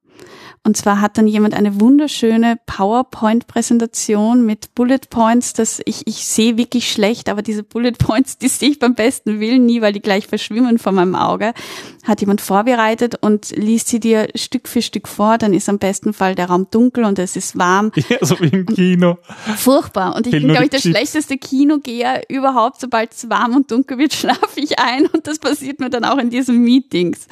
Und 0.67 0.77
zwar 0.77 1.01
hat 1.01 1.17
dann 1.17 1.29
jemand 1.29 1.55
eine 1.55 1.81
wunderschöne 1.81 2.59
PowerPoint-Präsentation 2.67 4.45
mit 4.45 4.75
Bullet 4.75 4.99
Points, 5.09 5.53
dass 5.53 5.81
ich, 5.85 6.09
ich 6.09 6.27
sehe 6.27 6.57
wirklich 6.57 6.91
schlecht, 6.91 7.29
aber 7.29 7.41
diese 7.41 7.63
Bullet 7.63 7.93
Points, 7.93 8.37
die 8.37 8.49
sehe 8.49 8.71
ich 8.71 8.81
beim 8.81 8.97
besten 8.97 9.39
Willen 9.39 9.65
nie, 9.65 9.81
weil 9.81 9.93
die 9.93 10.01
gleich 10.01 10.27
verschwimmen 10.27 10.79
vor 10.79 10.91
meinem 10.91 11.15
Auge. 11.15 11.55
Hat 12.03 12.21
jemand 12.21 12.41
vorbereitet 12.41 13.15
und 13.21 13.51
liest 13.55 13.87
sie 13.87 14.01
dir 14.01 14.27
Stück 14.35 14.67
für 14.67 14.83
Stück 14.83 15.07
vor, 15.07 15.39
dann 15.39 15.55
ist 15.55 15.69
am 15.69 15.79
besten 15.79 16.13
Fall 16.13 16.35
der 16.35 16.47
Raum 16.47 16.67
dunkel 16.69 17.05
und 17.05 17.21
es 17.21 17.37
ist 17.37 17.57
warm. 17.57 17.93
Ja, 18.09 18.19
so 18.21 18.39
wie 18.41 18.49
im 18.49 18.67
Kino. 18.67 19.19
Furchtbar. 19.57 20.17
Und 20.17 20.27
ich 20.27 20.33
bin, 20.33 20.49
glaube 20.49 20.65
ich, 20.65 20.71
der 20.71 20.81
Chips. 20.81 20.97
schlechteste 20.97 21.39
Kinogeher 21.39 22.23
überhaupt. 22.29 22.81
Sobald 22.81 23.13
es 23.13 23.29
warm 23.31 23.55
und 23.55 23.71
dunkel 23.71 23.99
wird, 23.99 24.15
schlafe 24.15 24.59
ich 24.59 24.81
ein 24.81 25.07
und 25.07 25.29
das 25.29 25.39
passiert 25.39 25.79
mir 25.79 25.91
dann 25.91 26.05
auch 26.05 26.19
in 26.19 26.31
diesen 26.31 26.63
Meetings. 26.63 27.27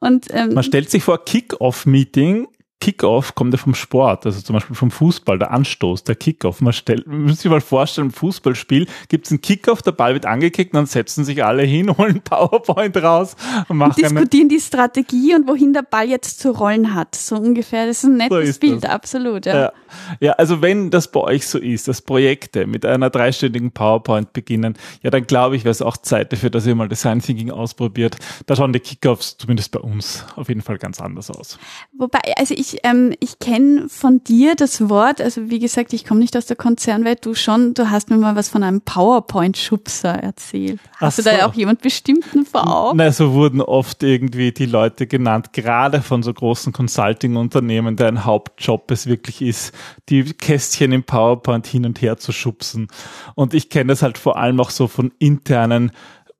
Und, 0.00 0.26
ähm, 0.30 0.54
Man 0.54 0.64
stellt 0.64 0.90
sich 0.90 1.04
vor, 1.04 1.24
Kick-Off-Meeting 1.24 2.48
Kickoff 2.80 3.34
kommt 3.34 3.52
ja 3.52 3.58
vom 3.58 3.74
Sport, 3.74 4.24
also 4.24 4.40
zum 4.40 4.54
Beispiel 4.54 4.74
vom 4.74 4.90
Fußball, 4.90 5.38
der 5.38 5.50
Anstoß, 5.50 6.04
der 6.04 6.16
Kickoff. 6.16 6.60
Man 6.60 6.72
stellt, 6.72 7.06
man 7.06 7.24
muss 7.24 7.40
sich 7.40 7.50
mal 7.50 7.60
vorstellen, 7.60 8.08
im 8.08 8.12
Fußballspiel 8.12 8.86
gibt 9.08 9.26
es 9.26 9.32
einen 9.32 9.42
Kickoff, 9.42 9.82
der 9.82 9.92
Ball 9.92 10.14
wird 10.14 10.24
angekickt, 10.24 10.74
dann 10.74 10.86
setzen 10.86 11.24
sich 11.24 11.44
alle 11.44 11.62
hin, 11.62 11.96
holen 11.98 12.22
PowerPoint 12.22 12.96
raus 12.96 13.36
und 13.68 13.76
machen. 13.76 13.90
Und 13.90 13.98
diskutieren 13.98 14.48
die 14.48 14.60
Strategie 14.60 15.34
und 15.34 15.46
wohin 15.46 15.74
der 15.74 15.82
Ball 15.82 16.08
jetzt 16.08 16.40
zu 16.40 16.52
rollen 16.52 16.94
hat. 16.94 17.14
So 17.14 17.36
ungefähr. 17.36 17.86
Das 17.86 17.98
ist 17.98 18.04
ein 18.04 18.16
nettes 18.16 18.54
so 18.54 18.60
Bild, 18.60 18.84
das. 18.84 18.90
absolut. 18.90 19.46
Ja. 19.46 19.54
ja. 19.54 19.72
Ja, 20.20 20.32
also 20.32 20.62
wenn 20.62 20.90
das 20.90 21.10
bei 21.10 21.20
euch 21.20 21.46
so 21.46 21.58
ist, 21.58 21.88
dass 21.88 22.00
Projekte 22.02 22.66
mit 22.66 22.84
einer 22.84 23.10
dreistündigen 23.10 23.72
PowerPoint 23.72 24.32
beginnen, 24.32 24.74
ja, 25.02 25.10
dann 25.10 25.26
glaube 25.26 25.56
ich, 25.56 25.64
wäre 25.64 25.72
es 25.72 25.82
auch 25.82 25.96
Zeit 25.96 26.32
dafür, 26.32 26.50
dass 26.50 26.66
ihr 26.66 26.74
mal 26.74 26.88
Design 26.88 27.20
Thinking 27.20 27.50
ausprobiert. 27.50 28.16
Da 28.46 28.56
schauen 28.56 28.72
die 28.72 28.80
Kickoffs 28.80 29.36
zumindest 29.36 29.72
bei 29.72 29.80
uns 29.80 30.24
auf 30.36 30.48
jeden 30.48 30.62
Fall 30.62 30.78
ganz 30.78 31.00
anders 31.00 31.30
aus. 31.30 31.58
Wobei, 31.92 32.20
also 32.36 32.54
ich 32.54 32.69
ich, 32.72 32.80
ähm, 32.84 33.14
ich 33.20 33.38
kenne 33.38 33.88
von 33.88 34.22
dir 34.24 34.54
das 34.54 34.88
Wort, 34.88 35.20
also 35.20 35.50
wie 35.50 35.58
gesagt, 35.58 35.92
ich 35.92 36.04
komme 36.04 36.20
nicht 36.20 36.36
aus 36.36 36.46
der 36.46 36.56
Konzernwelt, 36.56 37.24
du 37.24 37.34
schon, 37.34 37.74
du 37.74 37.90
hast 37.90 38.10
mir 38.10 38.16
mal 38.16 38.36
was 38.36 38.48
von 38.48 38.62
einem 38.62 38.80
PowerPoint-Schubser 38.80 40.10
erzählt. 40.10 40.80
Hast 40.98 41.20
Ach 41.20 41.24
du 41.24 41.30
da 41.30 41.46
auch 41.46 41.54
jemand 41.54 41.82
bestimmten 41.82 42.44
vor 42.44 42.66
Augen? 42.66 42.98
Nein, 42.98 43.12
so 43.12 43.32
wurden 43.32 43.60
oft 43.60 44.02
irgendwie 44.02 44.52
die 44.52 44.66
Leute 44.66 45.06
genannt, 45.06 45.52
gerade 45.52 46.02
von 46.02 46.22
so 46.22 46.32
großen 46.32 46.72
Consulting-Unternehmen, 46.72 47.96
deren 47.96 48.24
Hauptjob 48.24 48.90
es 48.90 49.06
wirklich 49.06 49.42
ist, 49.42 49.74
die 50.08 50.24
Kästchen 50.24 50.92
im 50.92 51.04
PowerPoint 51.04 51.66
hin 51.66 51.86
und 51.86 52.00
her 52.02 52.16
zu 52.16 52.32
schubsen. 52.32 52.88
Und 53.34 53.54
ich 53.54 53.70
kenne 53.70 53.92
das 53.92 54.02
halt 54.02 54.18
vor 54.18 54.36
allem 54.36 54.60
auch 54.60 54.70
so 54.70 54.86
von 54.86 55.12
internen 55.18 55.92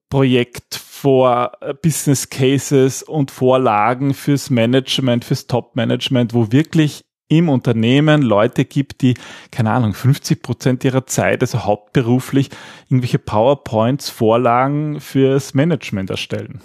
Projekt 0.08 0.80
vor 1.00 1.52
äh, 1.60 1.72
Business 1.72 2.28
Cases 2.28 3.02
und 3.02 3.30
Vorlagen 3.30 4.12
fürs 4.12 4.50
Management, 4.50 5.24
fürs 5.24 5.46
Top-Management, 5.46 6.34
wo 6.34 6.52
wirklich 6.52 7.04
im 7.28 7.48
Unternehmen 7.48 8.20
Leute 8.20 8.66
gibt, 8.66 9.00
die, 9.00 9.14
keine 9.50 9.70
Ahnung, 9.70 9.94
50 9.94 10.42
Prozent 10.42 10.84
ihrer 10.84 11.06
Zeit, 11.06 11.40
also 11.40 11.64
hauptberuflich, 11.64 12.50
irgendwelche 12.90 13.18
PowerPoints, 13.18 14.10
Vorlagen 14.10 15.00
fürs 15.00 15.54
Management 15.54 16.10
erstellen. 16.10 16.60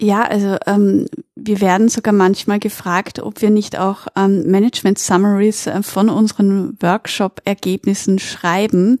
Ja, 0.00 0.22
also 0.22 0.56
ähm, 0.66 1.06
wir 1.34 1.60
werden 1.60 1.88
sogar 1.88 2.14
manchmal 2.14 2.60
gefragt, 2.60 3.18
ob 3.20 3.42
wir 3.42 3.50
nicht 3.50 3.78
auch 3.78 4.06
ähm, 4.16 4.46
Management 4.46 4.98
Summaries 4.98 5.66
äh, 5.66 5.82
von 5.82 6.08
unseren 6.08 6.80
Workshop-Ergebnissen 6.80 8.20
schreiben. 8.20 8.98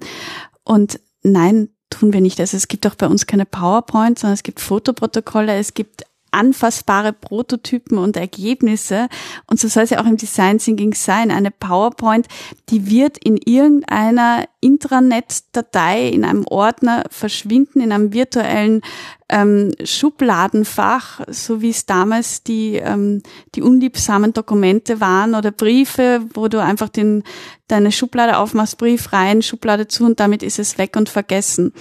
Und 0.64 1.00
nein, 1.22 1.68
tun 1.90 2.12
wir 2.12 2.20
nicht. 2.20 2.40
Also 2.40 2.56
es 2.56 2.68
gibt 2.68 2.86
auch 2.86 2.94
bei 2.94 3.06
uns 3.06 3.26
keine 3.26 3.46
PowerPoint, 3.46 4.18
sondern 4.18 4.34
es 4.34 4.42
gibt 4.42 4.60
Fotoprotokolle, 4.60 5.56
es 5.56 5.74
gibt 5.74 6.04
anfassbare 6.30 7.12
Prototypen 7.12 7.98
und 7.98 8.16
Ergebnisse. 8.16 9.08
Und 9.46 9.60
so 9.60 9.68
soll 9.68 9.84
es 9.84 9.90
ja 9.90 10.00
auch 10.00 10.06
im 10.06 10.16
Design 10.16 10.58
Thinking 10.58 10.94
sein. 10.94 11.30
Eine 11.30 11.50
PowerPoint, 11.50 12.26
die 12.68 12.90
wird 12.90 13.18
in 13.18 13.36
irgendeiner 13.36 14.44
Intranet-Datei, 14.60 16.08
in 16.08 16.24
einem 16.24 16.46
Ordner 16.46 17.04
verschwinden, 17.10 17.80
in 17.80 17.92
einem 17.92 18.12
virtuellen 18.12 18.82
ähm, 19.28 19.72
Schubladenfach, 19.84 21.20
so 21.28 21.60
wie 21.60 21.70
es 21.70 21.86
damals 21.86 22.42
die, 22.42 22.76
ähm, 22.76 23.22
die 23.54 23.62
unliebsamen 23.62 24.32
Dokumente 24.32 25.00
waren 25.00 25.34
oder 25.34 25.50
Briefe, 25.50 26.22
wo 26.32 26.48
du 26.48 26.62
einfach 26.62 26.88
den, 26.88 27.24
deine 27.68 27.92
Schublade 27.92 28.38
aufmachst, 28.38 28.78
Brief 28.78 29.12
rein, 29.12 29.42
Schublade 29.42 29.86
zu 29.86 30.04
und 30.04 30.18
damit 30.18 30.42
ist 30.42 30.58
es 30.58 30.78
weg 30.78 30.96
und 30.96 31.08
vergessen. 31.10 31.72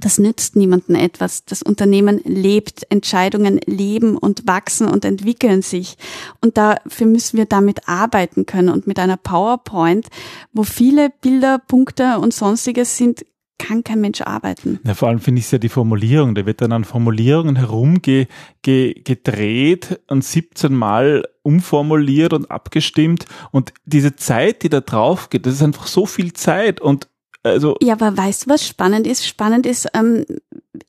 Das 0.00 0.18
nützt 0.18 0.56
niemandem 0.56 0.96
etwas. 0.96 1.44
Das 1.44 1.62
Unternehmen 1.62 2.20
lebt, 2.24 2.90
Entscheidungen 2.90 3.60
leben 3.66 4.16
und 4.16 4.46
wachsen 4.46 4.88
und 4.88 5.04
entwickeln 5.04 5.62
sich. 5.62 5.96
Und 6.40 6.56
dafür 6.56 7.06
müssen 7.06 7.36
wir 7.36 7.46
damit 7.46 7.88
arbeiten 7.88 8.46
können. 8.46 8.68
Und 8.68 8.86
mit 8.86 8.98
einer 8.98 9.16
PowerPoint, 9.16 10.08
wo 10.52 10.62
viele 10.62 11.10
Bilder, 11.20 11.58
Punkte 11.58 12.18
und 12.18 12.34
sonstiges 12.34 12.96
sind, 12.96 13.24
kann 13.58 13.84
kein 13.84 14.00
Mensch 14.00 14.20
arbeiten. 14.20 14.80
Ja, 14.84 14.94
vor 14.94 15.08
allem 15.08 15.18
finde 15.18 15.38
ich 15.38 15.46
es 15.46 15.50
ja 15.50 15.58
die 15.58 15.68
Formulierung. 15.68 16.34
Da 16.34 16.46
wird 16.46 16.60
dann 16.60 16.72
an 16.72 16.84
Formulierungen 16.84 17.56
herumgedreht 17.56 20.00
und 20.08 20.24
17 20.24 20.74
Mal 20.74 21.28
umformuliert 21.42 22.32
und 22.32 22.50
abgestimmt. 22.50 23.26
Und 23.52 23.72
diese 23.84 24.16
Zeit, 24.16 24.62
die 24.62 24.68
da 24.68 24.80
drauf 24.80 25.30
geht, 25.30 25.46
das 25.46 25.54
ist 25.54 25.62
einfach 25.62 25.86
so 25.86 26.06
viel 26.06 26.32
Zeit. 26.32 26.80
Und 26.80 27.08
also 27.46 27.76
ja, 27.82 27.94
aber 27.94 28.16
weißt 28.16 28.46
du, 28.46 28.50
was 28.50 28.66
spannend 28.66 29.06
ist? 29.06 29.26
Spannend 29.26 29.66
ist, 29.66 29.88
ähm, 29.94 30.24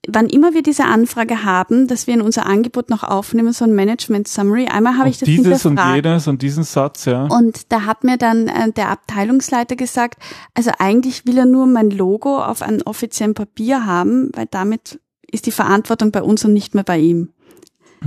wann 0.08 0.28
immer 0.28 0.54
wir 0.54 0.64
diese 0.64 0.86
Anfrage 0.86 1.44
haben, 1.44 1.88
dass 1.88 2.08
wir 2.08 2.14
in 2.14 2.22
unser 2.22 2.46
Angebot 2.46 2.90
noch 2.90 3.04
aufnehmen, 3.04 3.54
so 3.54 3.66
ein 3.66 3.76
Management 3.76 4.28
Summary. 4.28 4.68
Einmal 4.68 4.98
habe 4.98 5.10
ich 5.10 5.18
das 5.18 5.28
dieses 5.28 5.66
und 5.66 5.80
jenes 5.80 6.28
und 6.28 6.42
diesen 6.42 6.64
Satz, 6.64 7.06
ja. 7.06 7.26
Und 7.26 7.72
da 7.72 7.86
hat 7.86 8.04
mir 8.04 8.18
dann 8.18 8.48
äh, 8.48 8.72
der 8.72 8.90
Abteilungsleiter 8.90 9.76
gesagt, 9.76 10.22
also 10.54 10.72
eigentlich 10.80 11.26
will 11.26 11.38
er 11.38 11.46
nur 11.46 11.66
mein 11.68 11.90
Logo 11.90 12.44
auf 12.44 12.62
einem 12.62 12.82
offiziellen 12.86 13.34
Papier 13.34 13.86
haben, 13.86 14.30
weil 14.34 14.48
damit 14.50 15.00
ist 15.30 15.46
die 15.46 15.52
Verantwortung 15.52 16.12
bei 16.12 16.22
uns 16.22 16.46
und 16.46 16.54
nicht 16.54 16.74
mehr 16.74 16.84
bei 16.84 17.00
ihm. 17.00 17.30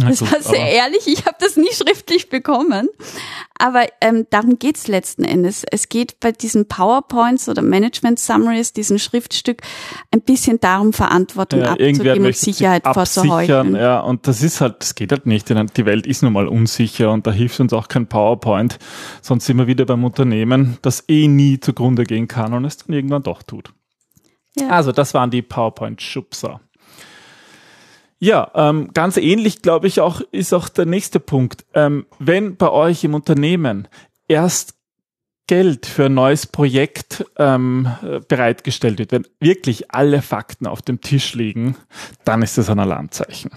Das 0.08 0.22
war 0.22 0.40
sehr 0.40 0.72
ehrlich, 0.72 1.06
ich 1.06 1.26
habe 1.26 1.36
das 1.38 1.56
nie 1.56 1.72
schriftlich 1.72 2.28
bekommen. 2.28 2.88
Aber 3.58 3.84
ähm, 4.00 4.26
darum 4.30 4.58
geht's 4.58 4.88
letzten 4.88 5.24
Endes. 5.24 5.64
Es 5.70 5.88
geht 5.88 6.18
bei 6.20 6.32
diesen 6.32 6.66
PowerPoints 6.66 7.48
oder 7.48 7.62
Management 7.62 8.18
Summaries, 8.18 8.72
diesem 8.72 8.98
Schriftstück, 8.98 9.62
ein 10.10 10.22
bisschen 10.22 10.60
darum, 10.60 10.92
Verantwortung 10.92 11.60
ja, 11.60 11.72
abzugeben 11.72 12.26
und 12.26 12.36
Sicherheit 12.36 12.84
vorzuheucheln. 12.84 13.76
Ja, 13.76 14.00
und 14.00 14.26
das 14.26 14.42
ist 14.42 14.60
halt, 14.60 14.76
das 14.80 14.94
geht 14.94 15.12
halt 15.12 15.26
nicht. 15.26 15.50
Die 15.50 15.86
Welt 15.86 16.06
ist 16.06 16.22
nun 16.22 16.32
mal 16.32 16.48
unsicher 16.48 17.10
und 17.12 17.26
da 17.26 17.32
hilft 17.32 17.60
uns 17.60 17.72
auch 17.72 17.88
kein 17.88 18.06
PowerPoint. 18.06 18.78
Sonst 19.20 19.46
sind 19.46 19.58
wir 19.58 19.66
wieder 19.66 19.84
beim 19.84 20.04
Unternehmen, 20.04 20.78
das 20.82 21.04
eh 21.08 21.28
nie 21.28 21.60
zugrunde 21.60 22.04
gehen 22.04 22.28
kann 22.28 22.54
und 22.54 22.64
es 22.64 22.78
dann 22.78 22.94
irgendwann 22.94 23.22
doch 23.22 23.42
tut. 23.42 23.72
Ja. 24.56 24.68
Also 24.68 24.92
das 24.92 25.14
waren 25.14 25.30
die 25.30 25.42
PowerPoint-Schubser. 25.42 26.60
Ja, 28.20 28.50
ähm, 28.54 28.90
ganz 28.92 29.16
ähnlich, 29.16 29.62
glaube 29.62 29.86
ich, 29.86 30.00
auch 30.00 30.20
ist 30.30 30.52
auch 30.52 30.68
der 30.68 30.84
nächste 30.84 31.20
Punkt. 31.20 31.64
Ähm, 31.74 32.06
wenn 32.18 32.56
bei 32.56 32.70
euch 32.70 33.02
im 33.02 33.14
Unternehmen 33.14 33.88
erst 34.28 34.74
Geld 35.46 35.86
für 35.86 36.04
ein 36.04 36.14
neues 36.14 36.46
Projekt 36.46 37.24
ähm, 37.36 37.88
bereitgestellt 38.28 39.00
wird, 39.00 39.10
wenn 39.10 39.26
wirklich 39.40 39.90
alle 39.90 40.22
Fakten 40.22 40.68
auf 40.68 40.80
dem 40.80 41.00
Tisch 41.00 41.34
liegen, 41.34 41.74
dann 42.24 42.42
ist 42.42 42.56
das 42.56 42.70
ein 42.70 42.78
Alarmzeichen. 42.78 43.50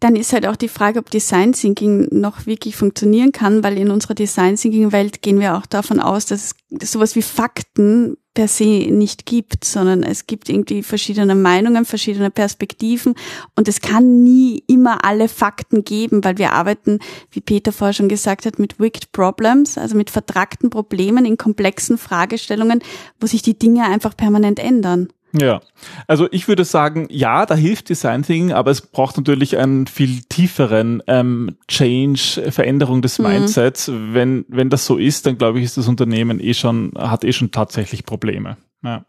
Dann 0.00 0.16
ist 0.16 0.32
halt 0.32 0.46
auch 0.46 0.56
die 0.56 0.68
Frage, 0.68 1.00
ob 1.00 1.10
Design 1.10 1.52
Thinking 1.52 2.08
noch 2.12 2.46
wirklich 2.46 2.76
funktionieren 2.76 3.30
kann, 3.30 3.62
weil 3.62 3.76
in 3.76 3.90
unserer 3.90 4.14
Design 4.14 4.56
Thinking 4.56 4.90
Welt 4.92 5.20
gehen 5.20 5.38
wir 5.38 5.58
auch 5.58 5.66
davon 5.66 6.00
aus, 6.00 6.24
dass 6.24 6.54
sowas 6.82 7.14
wie 7.14 7.20
Fakten 7.20 8.16
per 8.34 8.48
se 8.48 8.88
nicht 8.90 9.26
gibt, 9.26 9.64
sondern 9.64 10.02
es 10.02 10.26
gibt 10.26 10.48
irgendwie 10.48 10.82
verschiedene 10.82 11.36
Meinungen, 11.36 11.84
verschiedene 11.84 12.30
Perspektiven 12.30 13.14
und 13.54 13.68
es 13.68 13.80
kann 13.80 14.24
nie 14.24 14.64
immer 14.66 15.04
alle 15.04 15.28
Fakten 15.28 15.84
geben, 15.84 16.24
weil 16.24 16.36
wir 16.38 16.52
arbeiten, 16.52 16.98
wie 17.30 17.40
Peter 17.40 17.72
vorher 17.72 17.94
schon 17.94 18.08
gesagt 18.08 18.44
hat, 18.44 18.58
mit 18.58 18.80
wicked 18.80 19.12
problems, 19.12 19.78
also 19.78 19.96
mit 19.96 20.10
vertragten 20.10 20.68
Problemen 20.68 21.24
in 21.24 21.38
komplexen 21.38 21.96
Fragestellungen, 21.96 22.82
wo 23.20 23.26
sich 23.26 23.42
die 23.42 23.58
Dinge 23.58 23.84
einfach 23.84 24.16
permanent 24.16 24.58
ändern. 24.58 25.08
Ja, 25.36 25.60
also 26.06 26.28
ich 26.30 26.46
würde 26.46 26.64
sagen, 26.64 27.08
ja, 27.10 27.44
da 27.44 27.56
hilft 27.56 27.88
Design 27.88 28.22
Thinking, 28.22 28.52
aber 28.52 28.70
es 28.70 28.82
braucht 28.82 29.16
natürlich 29.16 29.58
einen 29.58 29.88
viel 29.88 30.22
tieferen 30.22 31.02
ähm, 31.08 31.56
Change, 31.66 32.50
Veränderung 32.50 33.02
des 33.02 33.18
mhm. 33.18 33.26
Mindsets. 33.26 33.90
Wenn 33.92 34.44
wenn 34.48 34.70
das 34.70 34.86
so 34.86 34.96
ist, 34.96 35.26
dann 35.26 35.36
glaube 35.36 35.58
ich, 35.58 35.64
ist 35.64 35.76
das 35.76 35.88
Unternehmen 35.88 36.38
eh 36.38 36.54
schon 36.54 36.92
hat 36.96 37.24
eh 37.24 37.32
schon 37.32 37.50
tatsächlich 37.50 38.06
Probleme. 38.06 38.56
Ja. 38.84 39.04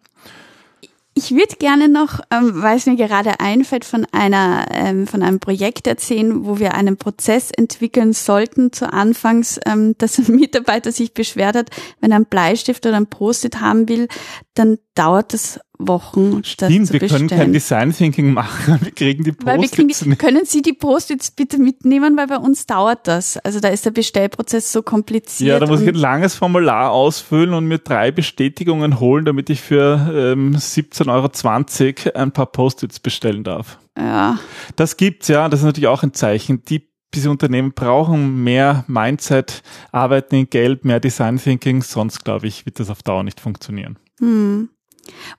Ich 1.18 1.32
würde 1.32 1.56
gerne 1.60 1.88
noch, 1.88 2.20
ähm, 2.30 2.62
weil 2.62 2.76
es 2.76 2.88
mir 2.88 2.98
gerade 2.98 3.40
einfällt, 3.40 3.86
von 3.86 4.06
einer 4.12 4.66
ähm, 4.72 5.08
von 5.08 5.24
einem 5.24 5.40
Projekt 5.40 5.88
erzählen, 5.88 6.46
wo 6.46 6.60
wir 6.60 6.74
einen 6.74 6.98
Prozess 6.98 7.52
entwickeln 7.52 8.12
sollten 8.12 8.74
zu 8.74 8.92
Anfangs, 8.92 9.58
ähm, 9.66 9.96
dass 9.98 10.20
ein 10.20 10.36
Mitarbeiter 10.36 10.92
sich 10.92 11.14
beschwert 11.14 11.56
hat, 11.56 11.70
wenn 12.02 12.12
er 12.12 12.18
einen 12.18 12.26
Bleistift 12.26 12.86
oder 12.86 12.98
ein 12.98 13.08
Post-it 13.08 13.62
haben 13.62 13.88
will, 13.88 14.10
dann 14.56 14.78
dauert 14.94 15.34
das 15.34 15.62
Wochen 15.78 16.44
statt 16.44 16.72
Stimmt, 16.72 16.94
wir 16.94 17.00
können 17.08 17.28
kein 17.28 17.54
Design 17.54 17.92
Thinking 17.92 18.34
machen. 18.34 18.80
Wir 18.84 18.92
kriegen 18.92 19.24
die 19.24 19.32
Post-its 19.32 20.06
nicht. 20.06 20.20
Können 20.20 20.46
Sie 20.46 20.62
die 20.62 20.74
Post-its 20.74 21.32
bitte 21.32 21.58
mitnehmen, 21.58 22.18
weil 22.18 22.28
bei 22.28 22.38
uns 22.38 22.66
dauert 22.66 23.08
das. 23.08 23.38
Also 23.38 23.60
da 23.60 23.70
ist 23.70 23.86
der 23.86 23.92
Bestellprozess 23.92 24.72
so 24.72 24.82
kompliziert. 24.82 25.50
Ja, 25.50 25.60
da 25.60 25.68
muss 25.68 25.82
ich 25.82 25.88
ein 25.88 25.96
langes 25.96 26.36
Formular 26.36 26.92
ausfüllen 26.92 27.54
und 27.54 27.66
mir 27.66 27.80
drei 27.80 28.12
Bestätigungen 28.12 29.00
holen, 29.00 29.26
damit 29.26 29.50
ich 29.50 29.62
für 29.62 30.34
ähm, 30.34 30.56
17,20 30.56 32.06
Euro 32.08 32.18
ein 32.18 32.32
paar 32.32 32.48
Post-its 32.48 33.00
bestellen 33.00 33.44
darf. 33.44 33.80
Ja. 33.98 34.40
Das 34.76 34.98
gibt's 34.98 35.28
ja, 35.28 35.50
das 35.50 35.62
ist 35.62 35.66
natürlich 35.66 35.88
auch 35.88 36.04
ein 36.04 36.14
Zeichen. 36.14 36.64
Die 36.66 36.88
diese 37.16 37.32
Unternehmen 37.32 37.72
brauchen 37.72 38.44
mehr 38.44 38.84
Mindset, 38.88 39.64
arbeiten 39.92 40.36
in 40.36 40.50
Gelb, 40.50 40.84
mehr 40.84 41.00
Design 41.00 41.38
Thinking, 41.38 41.82
sonst 41.82 42.26
glaube 42.26 42.48
ich, 42.48 42.66
wird 42.66 42.80
das 42.80 42.90
auf 42.90 43.04
Dauer 43.04 43.24
nicht 43.24 43.40
funktionieren. 43.40 43.98
Hm. 44.20 44.70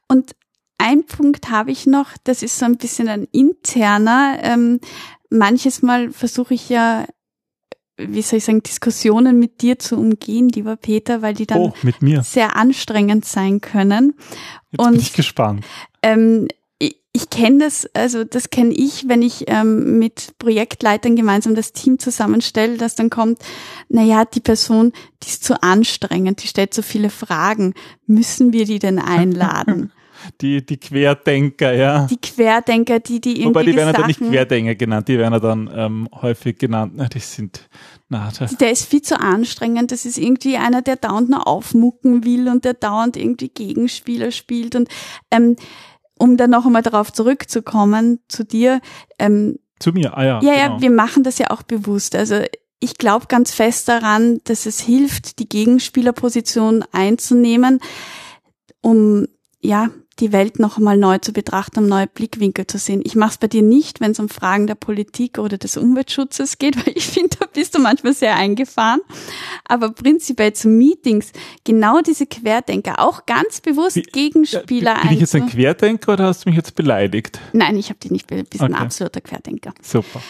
Und 0.09 0.35
ein 0.79 1.05
Punkt 1.07 1.51
habe 1.51 1.71
ich 1.71 1.87
noch, 1.87 2.11
das 2.25 2.43
ist 2.43 2.59
so 2.59 2.65
ein 2.65 2.77
bisschen 2.77 3.09
ein 3.09 3.27
interner. 3.33 4.39
Ähm, 4.43 4.81
manches 5.31 5.83
Mal 5.83 6.11
versuche 6.11 6.55
ich 6.55 6.69
ja, 6.69 7.07
wie 7.97 8.23
soll 8.23 8.39
ich 8.39 8.45
sagen, 8.45 8.63
Diskussionen 8.63 9.39
mit 9.39 9.63
dir 9.63 9.79
zu 9.79 9.97
umgehen, 9.97 10.49
lieber 10.49 10.77
Peter, 10.77 11.23
weil 11.23 11.35
die 11.35 11.47
dann 11.47 11.59
oh, 11.59 11.75
sehr 12.23 12.57
anstrengend 12.57 13.25
sein 13.25 13.61
können. 13.61 14.15
Jetzt 14.71 14.81
Und, 14.81 14.93
bin 14.93 15.01
ich 15.01 15.13
gespannt. 15.15 15.65
Ähm, 16.03 16.49
ich 17.17 17.31
kenne 17.31 17.61
das, 17.61 17.89
also 17.95 18.25
das 18.25 18.51
kenne 18.51 18.75
ich, 18.75 19.09
wenn 19.09 19.23
ich 19.23 19.45
ähm, 19.49 19.99
mit 19.99 20.35
Projektleitern 20.39 21.17
gemeinsam 21.17 21.55
das 21.55 21.73
Team 21.73 21.99
zusammenstelle, 21.99 22.77
dass 22.77 22.95
dann 22.95 23.09
kommt, 23.09 23.39
na 23.89 24.03
ja, 24.03 24.27
die 24.27 24.41
Person, 24.41 24.93
die 25.23 25.29
ist 25.29 25.43
zu 25.43 25.63
anstrengend, 25.63 26.43
die 26.43 26.47
stellt 26.47 26.75
so 26.75 26.83
viele 26.83 27.09
Fragen. 27.09 27.73
Müssen 28.07 28.53
wir 28.53 28.67
die 28.67 28.79
denn 28.79 28.99
einladen? 28.99 29.93
Die, 30.41 30.65
die 30.65 30.79
Querdenker, 30.79 31.75
ja. 31.75 32.07
Die 32.07 32.17
Querdenker, 32.17 32.99
die, 33.01 33.21
die 33.21 33.33
irgendwie. 33.33 33.49
Wobei 33.49 33.65
die 33.65 33.77
werden 33.77 33.89
ja 33.89 33.93
dann 33.93 34.07
nicht 34.07 34.19
Querdenker 34.19 34.75
genannt, 34.75 35.09
die 35.09 35.19
werden 35.19 35.35
ja 35.35 35.41
dann 35.41 35.71
ähm, 35.73 36.09
häufig 36.21 36.59
genannt, 36.59 36.95
na, 36.97 37.07
die 37.07 37.19
sind, 37.19 37.69
na, 38.09 38.33
der 38.59 38.71
ist 38.71 38.87
viel 38.87 39.03
zu 39.03 39.21
anstrengend. 39.21 39.93
Das 39.93 40.07
ist 40.07 40.17
irgendwie 40.17 40.57
einer, 40.57 40.81
der 40.81 40.97
dauernd 40.97 41.29
nur 41.29 41.47
aufmucken 41.47 42.25
will 42.25 42.49
und 42.49 42.65
der 42.65 42.75
dauernd 42.75 43.17
irgendwie 43.17 43.51
Gegenspieler 43.51 44.31
spielt 44.31 44.75
und 44.75 44.89
ähm, 45.31 45.57
um 46.19 46.37
dann 46.37 46.51
noch 46.51 46.67
einmal 46.67 46.83
darauf 46.83 47.13
zurückzukommen, 47.13 48.21
zu 48.29 48.45
dir. 48.45 48.81
Ähm, 49.19 49.59
zu 49.79 49.93
mir, 49.93 50.17
ah 50.17 50.25
ja. 50.25 50.41
Ja, 50.43 50.55
genau. 50.55 50.57
ja, 50.57 50.81
wir 50.81 50.91
machen 50.91 51.23
das 51.23 51.39
ja 51.39 51.51
auch 51.51 51.63
bewusst. 51.63 52.15
Also 52.15 52.43
ich 52.81 52.99
glaube 52.99 53.27
ganz 53.27 53.53
fest 53.53 53.89
daran, 53.89 54.41
dass 54.45 54.67
es 54.67 54.81
hilft, 54.81 55.39
die 55.39 55.49
Gegenspielerposition 55.49 56.85
einzunehmen, 56.93 57.81
um 58.81 59.27
ja 59.61 59.91
die 60.21 60.33
Welt 60.33 60.59
noch 60.59 60.79
einmal 60.79 60.97
neu 60.97 61.19
zu 61.19 61.33
betrachten, 61.33 61.81
um 61.81 61.87
neue 61.87 62.07
Blickwinkel 62.07 62.67
zu 62.67 62.79
sehen. 62.79 63.03
Ich 63.05 63.17
mache 63.17 63.33
es 63.33 63.39
bei 63.39 63.49
dir 63.49 63.63
nicht, 63.63 64.01
wenn 64.01 64.13
es 64.13 64.19
um 64.19 64.29
Fragen 64.29 64.67
der 64.67 64.75
Politik 64.75 65.39
oder 65.39 65.59
des 65.59 65.77
Umweltschutzes 65.77 66.59
geht, 66.59 66.77
weil 66.87 66.95
ich 66.97 67.07
finde, 67.07 67.37
da 67.39 67.47
bist 67.53 67.75
du 67.75 67.81
manchmal 67.81 68.15
sehr 68.15 68.37
eingefahren. 68.37 69.01
Aber 69.65 69.91
prinzipiell 69.91 70.53
zu 70.53 70.69
Meetings, 70.69 71.33
genau 71.65 72.01
diese 72.01 72.27
Querdenker, 72.27 73.01
auch 73.01 73.27
ganz 73.27 73.61
bewusst 73.61 73.97
Wie, 73.97 74.03
Gegenspieler 74.03 75.01
Bin 75.03 75.13
ich 75.13 75.21
jetzt 75.21 75.35
ein 75.35 75.49
Querdenker 75.49 76.15
oder 76.15 76.25
hast 76.25 76.45
du 76.45 76.51
mich 76.51 76.57
jetzt 76.57 76.75
beleidigt? 76.75 77.39
Nein, 77.53 77.77
ich 77.77 77.91
habe 77.91 77.99
dich 77.99 78.11
nicht 78.11 78.27
beleidigt, 78.27 78.55
du 78.55 78.59
bist 78.59 78.63
okay. 78.63 78.73
ein 78.73 78.81
absoluter 78.81 79.21
Querdenker. 79.21 79.73
Super 79.83 80.23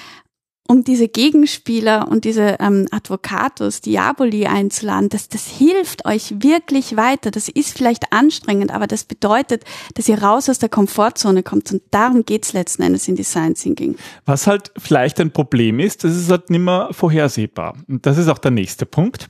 um 0.68 0.84
diese 0.84 1.08
Gegenspieler 1.08 2.08
und 2.08 2.24
diese 2.24 2.56
ähm, 2.60 2.86
Advocatus 2.90 3.80
Diaboli 3.80 4.46
einzuladen, 4.46 5.08
das, 5.08 5.28
das 5.28 5.46
hilft 5.46 6.04
euch 6.06 6.34
wirklich 6.42 6.96
weiter. 6.96 7.30
Das 7.30 7.48
ist 7.48 7.76
vielleicht 7.76 8.12
anstrengend, 8.12 8.72
aber 8.72 8.86
das 8.86 9.04
bedeutet, 9.04 9.64
dass 9.94 10.08
ihr 10.08 10.22
raus 10.22 10.48
aus 10.48 10.58
der 10.58 10.68
Komfortzone 10.68 11.42
kommt 11.42 11.70
und 11.72 11.82
darum 11.90 12.24
geht's 12.24 12.52
letzten 12.52 12.82
Endes 12.82 13.08
in 13.08 13.16
Design 13.16 13.54
Thinking. 13.54 13.96
Was 14.24 14.46
halt 14.46 14.72
vielleicht 14.76 15.20
ein 15.20 15.30
Problem 15.30 15.80
ist, 15.80 16.04
das 16.04 16.16
ist 16.16 16.30
halt 16.30 16.50
nicht 16.50 16.60
mehr 16.60 16.88
vorhersehbar. 16.92 17.74
Und 17.88 18.06
das 18.06 18.18
ist 18.18 18.28
auch 18.28 18.38
der 18.38 18.50
nächste 18.50 18.86
Punkt. 18.86 19.28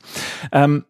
Ähm, 0.52 0.84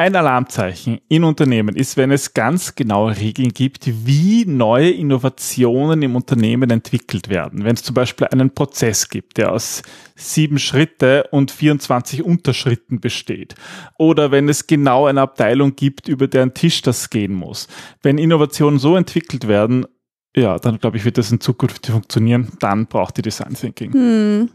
ein 0.00 0.16
Alarmzeichen 0.16 0.98
in 1.08 1.24
Unternehmen 1.24 1.76
ist, 1.76 1.98
wenn 1.98 2.10
es 2.10 2.32
ganz 2.32 2.74
genaue 2.74 3.18
Regeln 3.18 3.50
gibt, 3.50 4.06
wie 4.06 4.46
neue 4.46 4.90
Innovationen 4.90 6.00
im 6.00 6.16
Unternehmen 6.16 6.70
entwickelt 6.70 7.28
werden. 7.28 7.64
Wenn 7.64 7.74
es 7.74 7.82
zum 7.82 7.94
Beispiel 7.94 8.26
einen 8.28 8.54
Prozess 8.54 9.10
gibt, 9.10 9.36
der 9.36 9.52
aus 9.52 9.82
sieben 10.16 10.58
Schritte 10.58 11.28
und 11.32 11.50
24 11.50 12.22
Unterschritten 12.22 13.00
besteht. 13.00 13.56
Oder 13.98 14.30
wenn 14.30 14.48
es 14.48 14.66
genau 14.66 15.04
eine 15.04 15.20
Abteilung 15.20 15.76
gibt, 15.76 16.08
über 16.08 16.28
deren 16.28 16.54
Tisch 16.54 16.80
das 16.80 17.10
gehen 17.10 17.34
muss. 17.34 17.68
Wenn 18.02 18.16
Innovationen 18.16 18.78
so 18.78 18.96
entwickelt 18.96 19.48
werden, 19.48 19.84
ja, 20.34 20.58
dann 20.58 20.78
glaube 20.78 20.96
ich, 20.96 21.04
wird 21.04 21.18
das 21.18 21.30
in 21.30 21.40
Zukunft 21.40 21.88
funktionieren. 21.88 22.52
Dann 22.60 22.86
braucht 22.86 23.18
die 23.18 23.22
Design 23.22 23.52
Thinking. 23.52 23.92
Hm. 23.92 24.50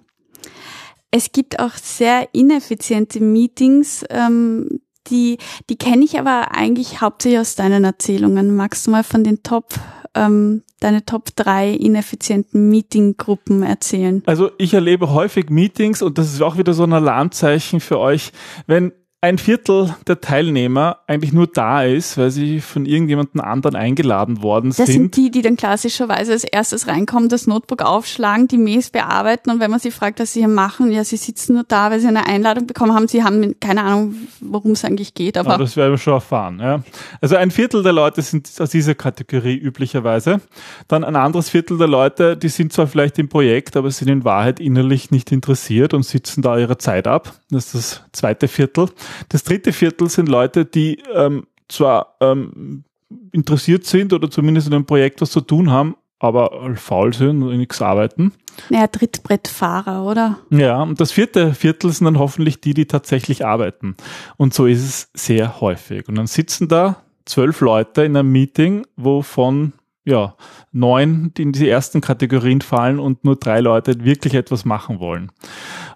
Es 1.11 1.31
gibt 1.31 1.59
auch 1.59 1.75
sehr 1.75 2.29
ineffiziente 2.33 3.21
Meetings, 3.21 4.03
ähm, 4.09 4.81
die, 5.09 5.37
die 5.69 5.77
kenne 5.77 6.03
ich 6.03 6.19
aber 6.19 6.55
eigentlich 6.55 7.01
hauptsächlich 7.01 7.39
aus 7.39 7.55
deinen 7.55 7.83
Erzählungen. 7.83 8.55
Magst 8.55 8.87
du 8.87 8.91
mal 8.91 9.03
von 9.03 9.23
den 9.23 9.43
Top, 9.43 9.73
ähm, 10.13 10.63
deine 10.79 11.05
Top 11.05 11.35
drei 11.35 11.71
ineffizienten 11.71 12.69
Meetinggruppen 12.69 13.63
erzählen? 13.63 14.23
Also 14.25 14.51
ich 14.57 14.73
erlebe 14.73 15.11
häufig 15.11 15.49
Meetings 15.49 16.01
und 16.01 16.17
das 16.17 16.33
ist 16.33 16.41
auch 16.41 16.57
wieder 16.57 16.73
so 16.73 16.83
ein 16.83 16.93
Alarmzeichen 16.93 17.79
für 17.79 17.99
euch, 17.99 18.31
wenn 18.67 18.91
ein 19.25 19.39
Viertel 19.39 19.95
der 20.05 20.21
Teilnehmer 20.21 20.99
eigentlich 21.07 21.33
nur 21.33 21.47
da 21.47 21.83
ist, 21.83 22.15
weil 22.15 22.29
sie 22.29 22.61
von 22.61 22.85
irgendjemandem 22.85 23.41
anderen 23.41 23.75
eingeladen 23.75 24.43
worden 24.43 24.71
sind. 24.71 24.87
Das 24.87 24.93
sind 24.93 25.17
die, 25.17 25.31
die 25.31 25.41
dann 25.41 25.57
klassischerweise 25.57 26.31
als 26.31 26.43
erstes 26.43 26.87
reinkommen, 26.87 27.27
das 27.27 27.47
Notebook 27.47 27.81
aufschlagen, 27.81 28.47
die 28.47 28.59
Mails 28.59 28.91
bearbeiten 28.91 29.49
und 29.49 29.59
wenn 29.59 29.71
man 29.71 29.79
sie 29.79 29.89
fragt, 29.89 30.19
was 30.19 30.33
sie 30.33 30.41
hier 30.41 30.47
machen, 30.47 30.91
ja, 30.91 31.03
sie 31.03 31.17
sitzen 31.17 31.55
nur 31.55 31.63
da, 31.67 31.89
weil 31.89 31.99
sie 31.99 32.07
eine 32.07 32.27
Einladung 32.27 32.67
bekommen 32.67 32.93
haben. 32.93 33.07
Sie 33.07 33.23
haben 33.23 33.59
keine 33.59 33.81
Ahnung, 33.81 34.13
worum 34.41 34.73
es 34.73 34.85
eigentlich 34.85 35.15
geht. 35.15 35.39
Aber, 35.39 35.55
aber 35.55 35.63
das 35.63 35.75
werden 35.75 35.93
wir 35.93 35.97
schon 35.97 36.13
erfahren. 36.13 36.59
Ja. 36.59 36.83
Also 37.19 37.35
ein 37.35 37.49
Viertel 37.49 37.81
der 37.81 37.93
Leute 37.93 38.21
sind 38.21 38.51
aus 38.59 38.69
dieser 38.69 38.93
Kategorie 38.93 39.57
üblicherweise. 39.57 40.39
Dann 40.87 41.03
ein 41.03 41.15
anderes 41.15 41.49
Viertel 41.49 41.79
der 41.79 41.87
Leute, 41.87 42.37
die 42.37 42.49
sind 42.49 42.73
zwar 42.73 42.85
vielleicht 42.85 43.17
im 43.17 43.27
Projekt, 43.27 43.75
aber 43.75 43.89
sind 43.89 44.07
in 44.07 44.23
Wahrheit 44.23 44.59
innerlich 44.59 45.09
nicht 45.09 45.31
interessiert 45.31 45.95
und 45.95 46.03
sitzen 46.03 46.43
da 46.43 46.59
ihre 46.59 46.77
Zeit 46.77 47.07
ab. 47.07 47.33
Das 47.49 47.73
ist 47.73 47.73
das 47.73 48.01
zweite 48.11 48.47
Viertel. 48.47 48.89
Das 49.29 49.43
dritte 49.43 49.73
Viertel 49.73 50.09
sind 50.09 50.29
Leute, 50.29 50.65
die 50.65 50.99
ähm, 51.13 51.47
zwar 51.67 52.15
ähm, 52.21 52.83
interessiert 53.31 53.85
sind 53.85 54.13
oder 54.13 54.29
zumindest 54.29 54.67
in 54.67 54.73
einem 54.73 54.85
Projekt 54.85 55.21
was 55.21 55.31
zu 55.31 55.41
tun 55.41 55.71
haben, 55.71 55.95
aber 56.19 56.75
faul 56.75 57.13
sind 57.13 57.43
und 57.43 57.57
nichts 57.57 57.81
arbeiten. 57.81 58.33
Naja, 58.69 58.87
Trittbrettfahrer, 58.87 60.05
oder? 60.05 60.39
Ja, 60.49 60.81
und 60.81 60.99
das 61.01 61.11
vierte 61.11 61.53
Viertel 61.53 61.91
sind 61.91 62.05
dann 62.05 62.19
hoffentlich 62.19 62.61
die, 62.61 62.73
die 62.73 62.85
tatsächlich 62.85 63.45
arbeiten. 63.45 63.95
Und 64.37 64.53
so 64.53 64.65
ist 64.65 64.83
es 64.83 65.09
sehr 65.13 65.59
häufig. 65.59 66.07
Und 66.07 66.15
dann 66.15 66.27
sitzen 66.27 66.67
da 66.67 67.03
zwölf 67.25 67.59
Leute 67.61 68.03
in 68.03 68.15
einem 68.15 68.31
Meeting, 68.31 68.85
wovon 68.95 69.73
ja, 70.05 70.35
neun, 70.71 71.33
die 71.35 71.41
in 71.41 71.51
die 71.51 71.67
ersten 71.67 71.99
Kategorien 71.99 72.61
fallen 72.61 72.99
und 72.99 73.25
nur 73.25 73.35
drei 73.35 73.59
Leute 73.59 74.05
wirklich 74.05 74.35
etwas 74.35 74.63
machen 74.63 74.99
wollen. 74.99 75.31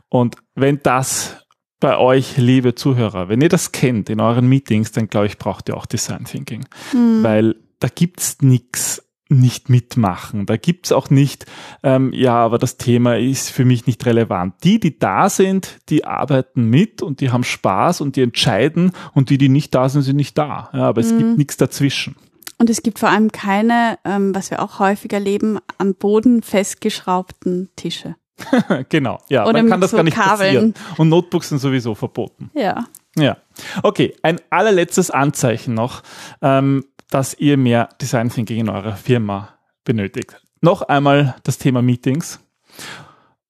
Und 0.10 0.36
wenn 0.56 0.80
das 0.82 1.46
bei 1.80 1.98
euch, 1.98 2.38
liebe 2.38 2.76
Zuhörer, 2.76 3.30
wenn 3.30 3.42
ihr 3.42 3.50
das 3.50 3.72
kennt 3.72 4.10
in 4.10 4.20
euren 4.20 4.48
Meetings, 4.48 4.92
dann 4.92 5.08
glaube 5.08 5.28
ich, 5.28 5.38
braucht 5.38 5.70
ihr 5.70 5.78
auch 5.78 5.86
Design 5.86 6.26
Thinking. 6.26 6.66
Mhm. 6.94 7.24
Weil 7.24 7.56
da 7.80 7.88
gibt's 7.88 8.38
nix 8.42 9.02
nicht 9.30 9.70
mitmachen. 9.70 10.48
Da 10.48 10.58
gibt's 10.58 10.92
auch 10.92 11.12
nicht, 11.12 11.46
ähm, 11.84 12.12
ja, 12.14 12.34
aber 12.34 12.58
das 12.58 12.78
Thema 12.78 13.18
ist 13.18 13.52
für 13.52 13.64
mich 13.64 13.86
nicht 13.86 14.06
relevant. 14.06 14.56
Die, 14.64 14.80
die 14.80 14.98
da 14.98 15.30
sind, 15.30 15.78
die 15.90 16.04
arbeiten 16.04 16.66
mit 16.66 17.04
und 17.04 17.22
die 17.22 17.30
haben 17.30 17.44
Spaß 17.44 18.02
und 18.02 18.16
die 18.16 18.24
entscheiden 18.24 18.92
und 19.14 19.30
die, 19.30 19.38
die 19.38 19.50
nicht 19.50 19.76
da 19.76 19.88
sind, 19.88 20.02
sind 20.02 20.16
nicht 20.16 20.38
da. 20.38 20.70
Ja, 20.74 20.90
aber 20.90 21.02
es 21.02 21.14
mhm. 21.14 21.18
gibt 21.20 21.38
nichts 21.38 21.58
dazwischen. 21.58 22.16
Und 22.58 22.70
es 22.70 22.82
gibt 22.82 23.00
vor 23.00 23.10
allem 23.10 23.32
keine, 23.32 24.00
ähm, 24.04 24.36
was 24.36 24.52
wir 24.52 24.62
auch 24.62 24.80
häufig 24.80 25.14
erleben, 25.14 25.60
am 25.78 25.94
Boden 25.94 26.42
festgeschraubten 26.42 27.70
Tische. 27.76 28.16
genau, 28.90 29.20
ja, 29.30 29.46
Oder 29.46 29.62
man 29.62 29.70
kann 29.70 29.82
das 29.82 29.92
so 29.92 29.98
gar 29.98 30.04
nicht 30.04 30.16
Kabeln. 30.16 30.74
passieren. 30.74 30.74
Und 30.98 31.10
Notebooks 31.10 31.50
sind 31.50 31.60
sowieso 31.60 31.96
verboten. 31.96 32.52
Ja. 32.54 32.86
Ja. 33.18 33.38
Okay, 33.84 34.16
ein 34.22 34.40
allerletztes 34.50 35.12
Anzeichen 35.12 35.74
noch, 35.74 36.04
ähm, 36.42 36.86
dass 37.10 37.34
ihr 37.34 37.58
mehr 37.58 37.90
Design 38.02 38.30
Thinking 38.30 38.60
in 38.60 38.70
eurer 38.70 38.96
Firma 38.96 39.50
benötigt. 39.84 40.42
Noch 40.62 40.82
einmal 40.84 41.36
das 41.44 41.58
Thema 41.58 41.82
Meetings. 41.82 42.40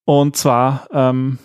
Und 0.06 0.38
zwar, 0.38 0.88
ähm, 0.92 1.38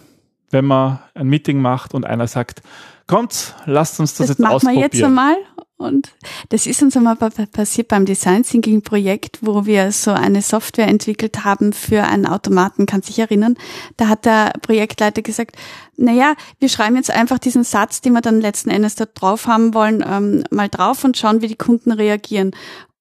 wenn 0.50 0.64
man 0.64 1.00
ein 1.14 1.26
Meeting 1.26 1.60
macht 1.60 1.94
und 1.94 2.06
einer 2.06 2.26
sagt, 2.26 2.62
kommt, 3.06 3.54
lasst 3.66 4.00
uns 4.00 4.14
das, 4.14 4.28
das 4.28 4.38
jetzt 4.38 4.46
ausprobieren. 4.46 4.54
Das 4.54 4.62
machen 4.64 4.76
wir 4.76 4.82
jetzt 4.82 5.04
einmal. 5.04 5.36
Und 5.76 6.14
das 6.50 6.66
ist 6.66 6.82
uns 6.82 6.96
einmal 6.96 7.16
passiert 7.16 7.88
beim 7.88 8.06
Design 8.06 8.44
Thinking 8.44 8.82
Projekt, 8.82 9.38
wo 9.42 9.66
wir 9.66 9.90
so 9.90 10.12
eine 10.12 10.40
Software 10.40 10.86
entwickelt 10.86 11.44
haben 11.44 11.72
für 11.72 12.04
einen 12.04 12.26
Automaten, 12.26 12.86
kann 12.86 13.02
sich 13.02 13.18
erinnern. 13.18 13.56
Da 13.96 14.08
hat 14.08 14.24
der 14.24 14.52
Projektleiter 14.62 15.22
gesagt, 15.22 15.56
na 15.96 16.12
ja, 16.12 16.34
wir 16.60 16.68
schreiben 16.68 16.96
jetzt 16.96 17.10
einfach 17.10 17.38
diesen 17.38 17.64
Satz, 17.64 18.00
den 18.00 18.12
wir 18.12 18.20
dann 18.20 18.40
letzten 18.40 18.70
Endes 18.70 18.94
da 18.94 19.04
drauf 19.04 19.46
haben 19.46 19.74
wollen, 19.74 20.04
ähm, 20.06 20.44
mal 20.50 20.68
drauf 20.68 21.02
und 21.02 21.18
schauen, 21.18 21.42
wie 21.42 21.48
die 21.48 21.56
Kunden 21.56 21.90
reagieren. 21.90 22.52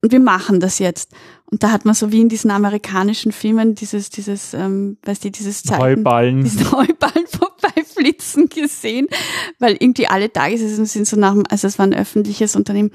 Und 0.01 0.11
wir 0.11 0.19
machen 0.19 0.59
das 0.59 0.79
jetzt. 0.79 1.11
Und 1.53 1.61
da 1.61 1.71
hat 1.71 1.85
man 1.85 1.93
so 1.93 2.11
wie 2.11 2.19
in 2.19 2.29
diesen 2.29 2.49
amerikanischen 2.49 3.31
Filmen 3.31 3.75
dieses, 3.75 4.09
dieses, 4.09 4.55
ähm, 4.55 4.97
weißt 5.03 5.23
du, 5.23 5.29
dieses 5.29 5.61
Zeichen, 5.61 5.83
Heuballen. 5.83 6.43
diesen 6.43 6.71
Heuballen 6.71 7.27
vorbeiflitzen 7.27 8.49
gesehen, 8.49 9.07
weil 9.59 9.73
irgendwie 9.73 10.07
alle 10.07 10.29
da 10.29 10.49
gesessen 10.49 10.87
sind 10.87 11.05
so 11.05 11.15
nach 11.15 11.33
dem, 11.33 11.43
also 11.51 11.67
es 11.67 11.77
war 11.77 11.85
ein 11.85 11.93
öffentliches 11.93 12.55
Unternehmen. 12.55 12.89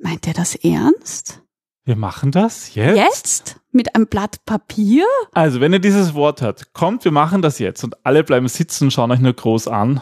Meint 0.00 0.24
der 0.24 0.34
das 0.34 0.54
ernst? 0.54 1.42
Wir 1.84 1.96
machen 1.96 2.30
das 2.30 2.76
jetzt? 2.76 2.96
Jetzt? 2.96 3.60
Mit 3.72 3.96
einem 3.96 4.06
Blatt 4.06 4.44
Papier? 4.44 5.04
Also, 5.32 5.60
wenn 5.60 5.72
ihr 5.72 5.80
dieses 5.80 6.14
Wort 6.14 6.42
hört, 6.42 6.74
kommt, 6.74 7.04
wir 7.04 7.10
machen 7.10 7.42
das 7.42 7.58
jetzt 7.58 7.82
und 7.82 8.06
alle 8.06 8.22
bleiben 8.22 8.46
sitzen, 8.46 8.92
schauen 8.92 9.10
euch 9.10 9.18
nur 9.18 9.32
groß 9.32 9.66
an 9.66 10.00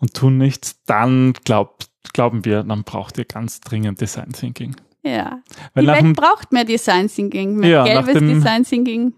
und 0.00 0.14
tun 0.14 0.38
nichts, 0.38 0.76
dann 0.86 1.34
glaubt, 1.44 1.90
glauben 2.14 2.46
wir, 2.46 2.62
dann 2.62 2.82
braucht 2.84 3.18
ihr 3.18 3.26
ganz 3.26 3.60
dringend 3.60 4.00
Design 4.00 4.32
Thinking. 4.32 4.74
Ja. 5.02 5.42
Weil 5.74 5.84
die 5.84 5.90
Welt 5.90 6.02
dem, 6.02 6.12
braucht 6.12 6.52
mehr 6.52 6.64
Design 6.64 7.08
Thinking, 7.08 7.56
mehr 7.56 7.70
ja, 7.70 7.84
gelbes 7.84 8.14
dem, 8.14 8.28
Design 8.28 8.64
Thinking. 8.64 9.14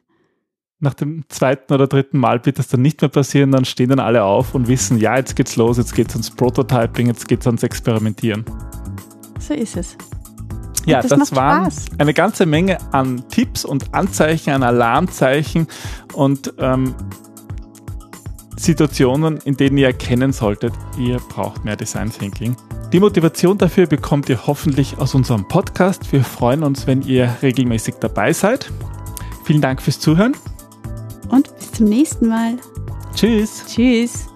Nach 0.80 0.94
dem 0.94 1.24
zweiten 1.28 1.72
oder 1.72 1.86
dritten 1.86 2.18
Mal 2.18 2.44
wird 2.44 2.58
das 2.58 2.68
dann 2.68 2.82
nicht 2.82 3.00
mehr 3.00 3.08
passieren, 3.08 3.52
dann 3.52 3.64
stehen 3.64 3.90
dann 3.90 4.00
alle 4.00 4.22
auf 4.22 4.54
und 4.54 4.68
wissen, 4.68 4.98
ja, 4.98 5.16
jetzt 5.16 5.36
geht's 5.36 5.56
los, 5.56 5.78
jetzt 5.78 5.94
geht's 5.94 6.14
ans 6.14 6.30
Prototyping, 6.30 7.06
jetzt 7.06 7.28
geht's 7.28 7.46
ans 7.46 7.62
Experimentieren. 7.62 8.44
So 9.38 9.54
ist 9.54 9.76
es. 9.76 9.96
Ja, 10.86 11.00
das, 11.00 11.10
das 11.10 11.34
waren 11.34 11.70
Spaß. 11.70 11.86
eine 11.98 12.12
ganze 12.12 12.44
Menge 12.44 12.78
an 12.92 13.24
Tipps 13.28 13.64
und 13.64 13.94
Anzeichen, 13.94 14.50
an 14.50 14.62
Alarmzeichen 14.62 15.66
und 16.12 16.52
ähm, 16.58 16.94
Situationen, 18.56 19.38
in 19.44 19.56
denen 19.56 19.76
ihr 19.78 19.86
erkennen 19.88 20.32
solltet, 20.32 20.72
ihr 20.98 21.18
braucht 21.28 21.64
mehr 21.64 21.76
Design 21.76 22.10
Thinking. 22.10 22.56
Die 22.92 23.00
Motivation 23.00 23.58
dafür 23.58 23.86
bekommt 23.86 24.28
ihr 24.28 24.46
hoffentlich 24.46 24.98
aus 24.98 25.14
unserem 25.14 25.48
Podcast. 25.48 26.12
Wir 26.12 26.22
freuen 26.22 26.62
uns, 26.62 26.86
wenn 26.86 27.02
ihr 27.02 27.36
regelmäßig 27.42 27.96
dabei 28.00 28.32
seid. 28.32 28.70
Vielen 29.44 29.60
Dank 29.60 29.82
fürs 29.82 29.98
Zuhören. 29.98 30.36
Und 31.28 31.54
bis 31.56 31.72
zum 31.72 31.86
nächsten 31.86 32.28
Mal. 32.28 32.56
Tschüss. 33.14 33.64
Tschüss. 33.66 34.28